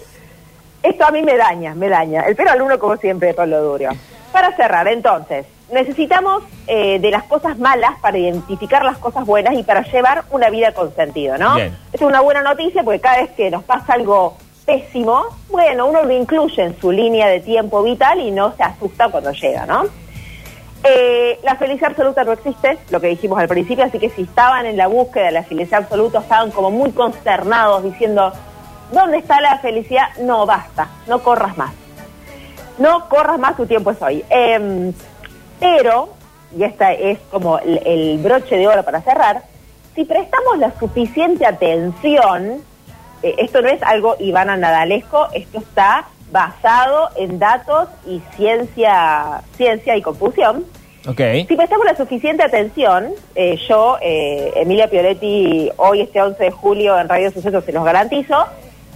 Esto 0.83 1.05
a 1.05 1.11
mí 1.11 1.21
me 1.21 1.35
daña, 1.35 1.73
me 1.75 1.89
daña. 1.89 2.21
El 2.27 2.35
peor 2.35 2.49
alumno, 2.49 2.79
como 2.79 2.95
siempre, 2.97 3.29
de 3.29 3.33
Pablo 3.33 3.61
Durio. 3.61 3.89
Para 4.31 4.55
cerrar, 4.55 4.87
entonces, 4.87 5.45
necesitamos 5.71 6.43
eh, 6.67 6.99
de 6.99 7.11
las 7.11 7.23
cosas 7.23 7.57
malas 7.57 7.99
para 8.01 8.17
identificar 8.17 8.83
las 8.83 8.97
cosas 8.97 9.25
buenas 9.25 9.53
y 9.55 9.63
para 9.63 9.83
llevar 9.83 10.25
una 10.31 10.49
vida 10.49 10.73
con 10.73 10.93
sentido, 10.95 11.37
¿no? 11.37 11.55
Bien. 11.55 11.77
Es 11.93 12.01
una 12.01 12.21
buena 12.21 12.41
noticia 12.41 12.83
porque 12.83 12.99
cada 12.99 13.21
vez 13.21 13.31
que 13.31 13.49
nos 13.49 13.63
pasa 13.63 13.93
algo 13.93 14.37
pésimo, 14.65 15.25
bueno, 15.49 15.87
uno 15.87 16.03
lo 16.03 16.11
incluye 16.11 16.63
en 16.63 16.79
su 16.79 16.91
línea 16.91 17.27
de 17.27 17.39
tiempo 17.39 17.81
vital 17.83 18.19
y 18.19 18.31
no 18.31 18.55
se 18.55 18.63
asusta 18.63 19.09
cuando 19.09 19.31
llega, 19.31 19.65
¿no? 19.65 19.85
Eh, 20.83 21.39
la 21.43 21.55
felicidad 21.55 21.91
absoluta 21.91 22.23
no 22.23 22.31
existe, 22.31 22.79
lo 22.89 22.99
que 22.99 23.07
dijimos 23.07 23.39
al 23.39 23.47
principio, 23.47 23.85
así 23.85 23.99
que 23.99 24.09
si 24.09 24.23
estaban 24.23 24.65
en 24.65 24.77
la 24.77 24.87
búsqueda 24.87 25.25
de 25.25 25.31
la 25.31 25.43
felicidad 25.43 25.83
absoluta, 25.83 26.19
estaban 26.19 26.51
como 26.51 26.71
muy 26.71 26.91
consternados 26.91 27.83
diciendo, 27.83 28.33
¿dónde 28.91 29.17
está 29.17 29.39
la 29.41 29.59
felicidad? 29.59 30.07
No, 30.21 30.45
basta, 30.45 30.89
no 31.07 31.21
corras 31.21 31.55
más. 31.57 31.71
No 32.79 33.07
corras 33.09 33.37
más, 33.37 33.55
tu 33.57 33.67
tiempo 33.67 33.91
es 33.91 34.01
hoy. 34.01 34.25
Em, 34.29 34.91
pero, 35.61 36.09
y 36.57 36.63
esta 36.63 36.91
es 36.91 37.19
como 37.31 37.59
el, 37.59 37.79
el 37.85 38.17
broche 38.17 38.57
de 38.57 38.67
oro 38.67 38.83
para 38.83 38.99
cerrar, 39.01 39.43
si 39.95 40.03
prestamos 40.05 40.57
la 40.57 40.71
suficiente 40.79 41.45
atención, 41.45 42.61
eh, 43.23 43.35
esto 43.37 43.61
no 43.61 43.69
es 43.69 43.81
algo 43.83 44.15
Ivana 44.19 44.57
Nadalesco, 44.57 45.27
esto 45.33 45.59
está 45.59 46.07
basado 46.31 47.09
en 47.17 47.39
datos 47.39 47.89
y 48.07 48.21
ciencia, 48.35 49.41
ciencia 49.57 49.95
y 49.95 50.01
confusión. 50.01 50.65
Ok. 51.07 51.19
Si 51.47 51.55
prestamos 51.55 51.85
la 51.85 51.95
suficiente 51.95 52.43
atención, 52.43 53.09
eh, 53.35 53.57
yo, 53.67 53.97
eh, 54.01 54.53
Emilia 54.55 54.87
Pioretti, 54.87 55.69
hoy 55.77 56.01
este 56.01 56.21
11 56.21 56.43
de 56.43 56.51
julio 56.51 56.99
en 56.99 57.09
Radio 57.09 57.31
Sucesos 57.31 57.65
se 57.65 57.71
los 57.71 57.83
garantizo, 57.83 58.45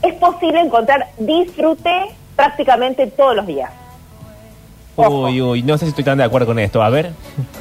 es 0.02 0.14
posible 0.16 0.60
encontrar 0.60 1.08
disfrute 1.18 2.06
prácticamente 2.36 3.08
todos 3.08 3.36
los 3.36 3.48
días. 3.48 3.72
Uy, 4.98 5.42
uy, 5.42 5.62
no 5.64 5.78
sé 5.78 5.86
si 5.86 5.90
estoy 5.90 6.06
tan 6.06 6.18
de 6.18 6.24
acuerdo 6.24 6.48
con 6.48 6.60
esto. 6.60 6.82
A 6.82 6.90
ver. 6.90 7.12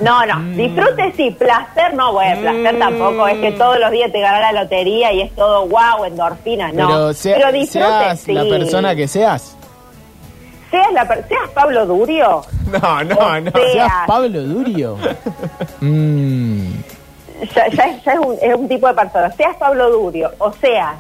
No, 0.01 0.25
no, 0.25 0.41
disfrute 0.57 1.13
sí, 1.17 1.31
placer 1.33 1.93
no, 1.95 2.13
bueno, 2.13 2.41
placer 2.43 2.75
Mm. 2.75 2.79
tampoco, 2.79 3.27
es 3.27 3.39
que 3.39 3.53
todos 3.53 3.79
los 3.81 3.91
días 3.91 4.13
te 4.13 4.21
gana 4.21 4.53
la 4.53 4.63
lotería 4.63 5.13
y 5.13 5.23
es 5.23 5.35
todo 5.35 5.67
wow, 5.67 6.05
endorfinas, 6.07 6.73
no. 6.75 6.87
Pero, 6.87 7.13
sea- 7.13 7.37
Pero 7.37 7.51
disfrute 7.53 7.87
seas 7.89 8.21
sí. 8.21 8.33
la 8.33 8.45
persona 8.45 8.95
que 8.95 9.09
seas. 9.09 9.57
Seas, 10.71 10.93
la 10.93 11.07
per- 11.09 11.27
seas 11.29 11.51
Pablo 11.55 11.87
Durio, 11.87 12.43
No, 12.71 13.05
no, 13.05 13.41
no. 13.41 13.51
Seas 13.51 13.73
Seas. 13.73 13.93
Pablo 14.07 14.43
Durio. 14.43 14.97
Mm. 15.81 16.67
ya, 17.55 17.69
ya 17.69 17.85
es, 17.85 18.05
ya 18.05 18.13
es 18.13 18.19
un, 18.19 18.37
es 18.41 18.55
un 18.55 18.69
tipo 18.69 18.87
de 18.89 18.95
persona, 18.95 19.31
seas 19.33 19.57
Pablo 19.57 19.91
Durio, 19.91 20.31
o 20.39 20.53
seas 20.53 20.95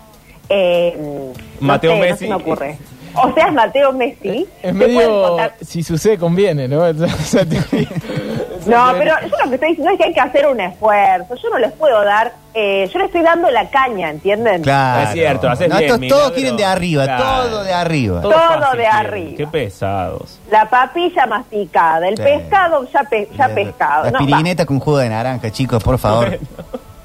eh, 0.48 0.96
no 0.98 1.32
Mateo 1.66 1.94
no 1.94 2.00
Messi. 2.00 2.18
se 2.24 2.28
me 2.28 2.34
ocurre. 2.34 2.78
O 3.16 3.32
seas 3.32 3.52
Mateo 3.52 3.92
Messi. 3.92 4.46
Es 4.62 4.74
pueden 4.74 4.96
medio. 4.96 5.22
contar- 5.28 5.54
Si 5.64 5.82
sucede, 5.82 6.18
conviene, 6.18 6.66
¿no? 6.68 6.82
Sea, 7.24 7.44
No, 8.66 8.92
pero 8.98 9.12
yo 9.20 9.28
lo 9.44 9.48
que 9.50 9.54
estoy 9.56 9.68
diciendo 9.70 9.92
es 9.92 9.98
que 9.98 10.04
hay 10.04 10.14
que 10.14 10.20
hacer 10.20 10.46
un 10.46 10.58
esfuerzo. 10.58 11.34
Yo 11.34 11.50
no 11.50 11.58
les 11.58 11.70
puedo 11.72 12.02
dar, 12.02 12.32
eh, 12.54 12.88
yo 12.90 12.98
les 12.98 13.06
estoy 13.08 13.20
dando 13.22 13.50
la 13.50 13.68
caña, 13.68 14.08
¿entienden? 14.10 14.62
Claro. 14.62 15.02
Es 15.02 15.12
cierto, 15.12 15.48
haces 15.50 15.68
no, 15.68 15.76
bien, 15.78 15.92
estos 16.02 16.08
todos 16.08 16.32
quieren 16.32 16.56
de 16.56 16.64
arriba, 16.64 17.04
Claro. 17.04 17.48
todo 17.50 17.62
de 17.64 17.72
arriba. 17.74 18.20
Todo 18.22 18.32
fácil 18.32 18.60
de 18.78 18.84
quieren. 18.84 18.94
arriba. 19.06 19.36
Qué 19.36 19.46
pesados. 19.46 20.40
La 20.50 20.70
papilla 20.70 21.26
masticada, 21.26 22.08
el 22.08 22.16
Sí. 22.16 22.22
pescado 22.22 22.88
ya, 22.90 23.02
pe- 23.04 23.28
ya 23.36 23.48
La- 23.48 23.54
pescado. 23.54 24.04
La 24.04 24.10
No, 24.12 24.18
pirineta 24.20 24.64
con 24.64 24.80
jugo 24.80 24.96
de 24.98 25.10
naranja, 25.10 25.50
chicos, 25.50 25.82
por 25.82 25.98
favor. 25.98 26.30
ba- 26.30 26.64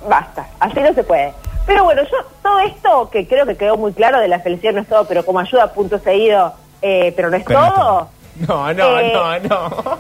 basta, 0.09 0.47
así 0.61 0.79
no 0.79 0.93
se 0.93 1.03
puede. 1.03 1.33
Pero 1.69 1.83
bueno, 1.83 2.01
yo 2.03 2.17
todo 2.41 2.59
esto 2.61 3.09
que 3.11 3.27
creo 3.27 3.45
que 3.45 3.55
quedó 3.55 3.77
muy 3.77 3.93
claro 3.93 4.19
de 4.19 4.27
la 4.27 4.39
felicidad 4.39 4.73
no 4.73 4.81
es 4.81 4.87
todo, 4.87 5.05
pero 5.05 5.23
como 5.23 5.39
ayuda 5.39 5.71
punto 5.71 5.99
seguido, 5.99 6.51
eh, 6.81 7.13
pero 7.15 7.29
no 7.29 7.37
es 7.37 7.43
Pero 7.43 7.59
todo. 7.59 8.09
No, 8.47 8.73
no, 8.73 8.99
Eh, 8.99 9.13
no, 9.13 9.39
no. 9.39 9.97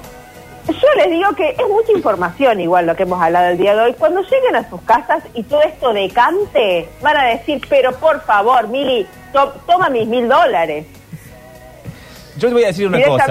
Yo 0.67 0.87
les 0.97 1.09
digo 1.11 1.31
que 1.35 1.49
es 1.51 1.67
mucha 1.67 1.91
información 1.91 2.59
igual 2.59 2.87
lo 2.87 2.95
que 2.95 3.03
hemos 3.03 3.21
hablado 3.21 3.49
el 3.49 3.57
día 3.59 3.75
de 3.75 3.81
hoy. 3.81 3.93
Cuando 3.93 4.21
lleguen 4.21 4.55
a 4.55 4.67
sus 4.69 4.81
casas 4.81 5.23
y 5.35 5.43
todo 5.43 5.61
esto 5.61 5.93
decante, 5.93 6.89
van 7.01 7.17
a 7.17 7.25
decir, 7.25 7.61
pero 7.69 7.91
por 7.93 8.21
favor, 8.21 8.67
Mili, 8.67 9.05
to- 9.31 9.53
toma 9.67 9.89
mis 9.89 10.07
mil 10.07 10.27
dólares. 10.27 10.85
Yo 12.37 12.47
te 12.47 12.53
voy 12.53 12.63
a 12.63 12.67
decir 12.67 12.87
una 12.87 12.97
cosa. 13.09 13.25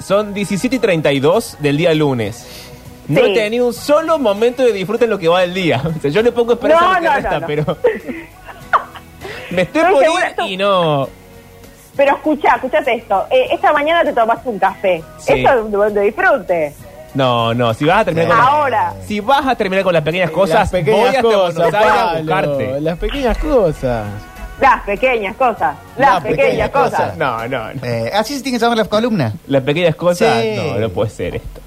Son 0.00 0.32
17 0.32 0.76
y 0.76 0.78
32 0.78 1.56
del 1.60 1.76
día 1.76 1.92
lunes. 1.94 2.63
No 3.08 3.20
Sí. 3.20 3.26
he 3.30 3.34
tenido 3.34 3.66
un 3.66 3.74
solo 3.74 4.18
momento 4.18 4.62
de 4.64 4.72
disfrute 4.72 5.04
en 5.04 5.10
lo 5.10 5.18
que 5.18 5.28
va 5.28 5.40
del 5.42 5.52
día. 5.54 5.80
O 5.96 6.00
sea, 6.00 6.10
yo 6.10 6.22
le 6.22 6.32
pongo 6.32 6.54
esperanza 6.54 6.84
No, 6.84 6.90
a 6.90 6.94
lo 6.94 7.00
que 7.00 7.06
no, 7.08 7.14
resta, 7.14 7.30
no, 7.32 7.40
no. 7.40 7.46
pero. 7.46 7.64
Me 9.50 9.62
estoy 9.62 9.82
Estoy 9.82 9.94
por 9.94 10.44
ir 10.46 10.50
y 10.52 10.56
no. 10.56 11.08
Pero 11.96 12.16
escucha, 12.16 12.54
escuchate 12.56 12.94
esto. 12.94 13.24
Eh, 13.30 13.46
esta 13.52 13.72
mañana 13.72 14.02
te 14.02 14.12
tomaste 14.12 14.48
un 14.48 14.58
café. 14.58 15.02
Sí. 15.18 15.32
Esto 15.34 15.52
es 15.58 15.64
un 15.64 15.70
momento 15.70 16.00
de 16.00 16.06
disfrute. 16.06 16.74
No, 17.14 17.54
no, 17.54 17.72
si 17.74 17.84
vas 17.84 18.00
a 18.00 18.04
terminar 18.06 18.28
con 18.30 18.36
las- 18.38 18.46
Ahora. 18.48 18.94
si 19.06 19.20
vas 19.20 19.46
a 19.46 19.54
terminar 19.54 19.84
con 19.84 19.92
las 19.92 20.02
pequeñas 20.02 20.30
cosas, 20.32 20.56
las 20.60 20.70
pequeñas 20.70 20.98
voy 20.98 21.08
hasta 21.08 21.22
cosas, 21.22 21.54
Buenos 21.54 21.74
Aires 21.74 21.92
a 22.02 22.18
buscarte. 22.18 22.80
Las 22.80 22.98
pequeñas 22.98 23.38
cosas. 23.38 24.06
Las 24.60 24.82
pequeñas 24.82 25.36
cosas. 25.36 25.76
Las, 25.96 26.14
Las 26.14 26.22
pequeñas, 26.22 26.46
pequeñas 26.46 26.70
cosas. 26.70 27.00
cosas. 27.00 27.16
No, 27.16 27.48
no, 27.48 27.74
no. 27.74 27.84
Eh, 27.84 28.10
así 28.12 28.34
se 28.36 28.42
tiene 28.42 28.58
que 28.58 28.62
llamar 28.62 28.78
la 28.78 28.84
columna. 28.86 29.32
Las 29.46 29.62
pequeñas 29.62 29.94
cosas, 29.94 30.42
Sí. 30.42 30.56
no, 30.56 30.78
no 30.80 30.88
puede 30.88 31.10
ser 31.10 31.36
esto. 31.36 31.60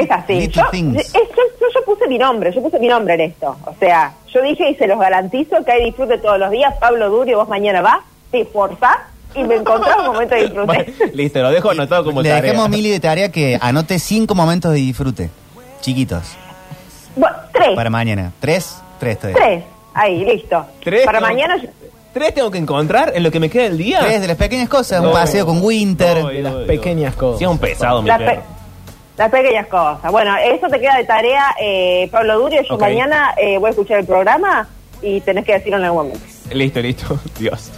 Es 0.00 0.10
así. 0.10 0.48
Yo, 0.48 0.62
es- 0.72 1.12
yo, 1.12 1.20
yo- 1.22 1.66
yo 1.74 1.84
puse 1.86 2.06
mi 2.08 2.18
nombre, 2.18 2.52
yo 2.52 2.62
puse 2.62 2.78
mi 2.78 2.88
nombre 2.88 3.14
en 3.14 3.20
esto. 3.22 3.56
O 3.64 3.74
sea, 3.80 4.12
yo 4.32 4.42
dije 4.42 4.70
y 4.70 4.74
se 4.74 4.86
los 4.86 4.98
garantizo 4.98 5.64
que 5.64 5.72
hay 5.72 5.84
disfrute 5.84 6.18
todos 6.18 6.38
los 6.38 6.50
días. 6.50 6.74
Pablo 6.80 7.08
Durio, 7.10 7.38
vos 7.38 7.48
mañana 7.48 7.80
vas, 7.82 7.98
te 8.30 8.42
esforzás 8.42 8.96
y 9.34 9.42
me 9.44 9.56
encontrás 9.56 9.96
un 9.98 10.06
momento 10.06 10.34
de 10.34 10.42
disfrute. 10.42 10.66
Bueno, 10.98 11.12
listo, 11.14 11.40
lo 11.42 11.50
dejo 11.50 11.70
anotado 11.70 12.04
como 12.04 12.22
Le 12.22 12.28
tarea. 12.28 12.42
dejemos 12.42 12.66
a 12.66 12.68
Mili 12.68 12.90
de 12.90 13.00
tarea 13.00 13.30
que 13.30 13.58
anote 13.60 13.98
cinco 13.98 14.34
momentos 14.34 14.72
de 14.72 14.78
disfrute. 14.78 15.30
Chiquitos. 15.80 16.22
Bueno, 17.16 17.36
tres. 17.52 17.70
Para 17.74 17.90
mañana. 17.90 18.32
¿Tres? 18.40 18.78
Tres 19.00 19.18
todavía. 19.18 19.36
Tres. 19.42 19.64
Ahí, 19.94 20.24
listo. 20.24 20.64
Tres, 20.82 21.04
Para 21.04 21.20
no. 21.20 21.26
mañana. 21.26 21.60
¿Tres 22.14 22.34
tengo 22.34 22.50
que 22.50 22.58
encontrar 22.58 23.12
en 23.14 23.22
lo 23.22 23.30
que 23.30 23.40
me 23.40 23.48
queda 23.48 23.64
del 23.64 23.78
día? 23.78 24.00
Tres 24.00 24.20
de 24.20 24.26
las 24.28 24.36
pequeñas 24.36 24.68
cosas. 24.68 25.00
Un 25.02 25.12
paseo 25.12 25.46
con 25.46 25.62
Winter. 25.62 26.18
No, 26.22 26.28
De 26.28 26.42
las 26.42 26.54
pequeñas 26.66 27.14
cosas. 27.14 27.38
Sí, 27.38 27.44
es 27.44 27.50
un 27.50 27.58
pesado, 27.58 28.02
mi 28.02 28.10
perro. 28.10 28.42
Las 29.16 29.30
pequeñas 29.30 29.66
cosas. 29.66 30.10
Bueno, 30.10 30.34
eso 30.36 30.68
te 30.68 30.80
queda 30.80 30.96
de 30.96 31.04
tarea, 31.04 31.54
eh, 31.60 32.08
Pablo 32.10 32.38
Durio. 32.40 32.62
Yo 32.68 32.78
mañana 32.78 33.34
eh, 33.36 33.58
voy 33.58 33.68
a 33.68 33.70
escuchar 33.70 33.98
el 34.00 34.06
programa 34.06 34.68
y 35.02 35.20
tenés 35.20 35.44
que 35.44 35.52
decirlo 35.54 35.78
en 35.78 35.84
algún 35.84 36.04
momento. 36.06 36.26
Listo, 36.52 36.80
listo. 36.80 37.18
Dios. 37.38 37.70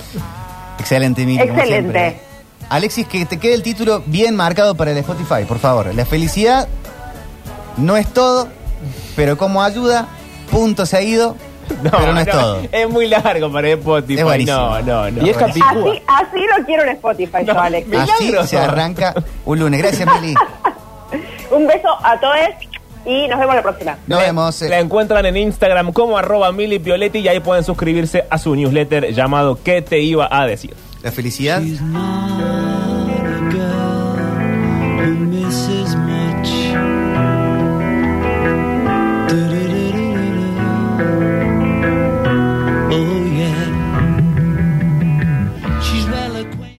Excelente, 0.78 1.22
como 1.24 1.40
Excelente. 1.42 2.20
Alexis, 2.70 3.06
que 3.06 3.26
te 3.26 3.38
quede 3.38 3.54
el 3.54 3.62
título 3.62 4.02
bien 4.06 4.34
marcado 4.36 4.74
para 4.74 4.90
el 4.90 4.96
Spotify, 4.98 5.44
por 5.46 5.58
favor. 5.58 5.94
La 5.94 6.04
felicidad 6.06 6.66
no 7.76 7.96
es 7.96 8.06
todo, 8.12 8.48
pero 9.16 9.36
como 9.36 9.62
ayuda, 9.62 10.08
punto 10.50 10.86
seguido, 10.86 11.36
pero 11.82 12.12
no 12.12 12.20
es 12.20 12.28
todo. 12.30 12.62
Es 12.72 12.88
muy 12.88 13.06
largo 13.08 13.52
para 13.52 13.68
Spotify. 13.68 14.18
Es 14.20 14.24
buenísimo. 14.24 14.58
no, 14.58 14.82
no, 14.82 15.10
no. 15.10 15.26
Y 15.26 15.30
es 15.30 15.36
capicúa. 15.36 15.70
Así, 15.70 16.02
así 16.06 16.46
lo 16.58 16.64
quiero 16.64 16.82
en 16.84 16.88
Spotify, 16.90 17.38
yo, 17.46 17.54
No, 17.54 17.60
Alex. 17.60 17.86
mi- 17.86 17.96
Así 17.96 18.24
milagro. 18.24 18.46
se 18.46 18.58
arranca 18.58 19.14
un 19.44 19.58
lunes. 19.58 19.80
Gracias, 19.80 20.08
Mili. 20.20 20.34
Un 21.54 21.66
beso 21.66 21.88
a 22.02 22.18
todos 22.18 22.36
y 23.06 23.28
nos 23.28 23.38
vemos 23.38 23.54
la 23.54 23.62
próxima. 23.62 23.98
Nos 24.06 24.20
vemos. 24.20 24.62
eh. 24.62 24.68
La 24.68 24.80
encuentran 24.80 25.24
en 25.26 25.36
Instagram 25.36 25.92
como 25.92 26.16
arroba 26.18 26.50
Mili 26.52 26.78
Pioletti 26.78 27.18
y 27.18 27.28
ahí 27.28 27.40
pueden 27.40 27.64
suscribirse 27.64 28.24
a 28.30 28.38
su 28.38 28.54
newsletter 28.56 29.12
llamado 29.12 29.58
¿Qué 29.62 29.82
te 29.82 30.00
iba 30.00 30.28
a 30.30 30.46
decir? 30.46 30.74
La 31.02 31.12
felicidad 31.12 31.60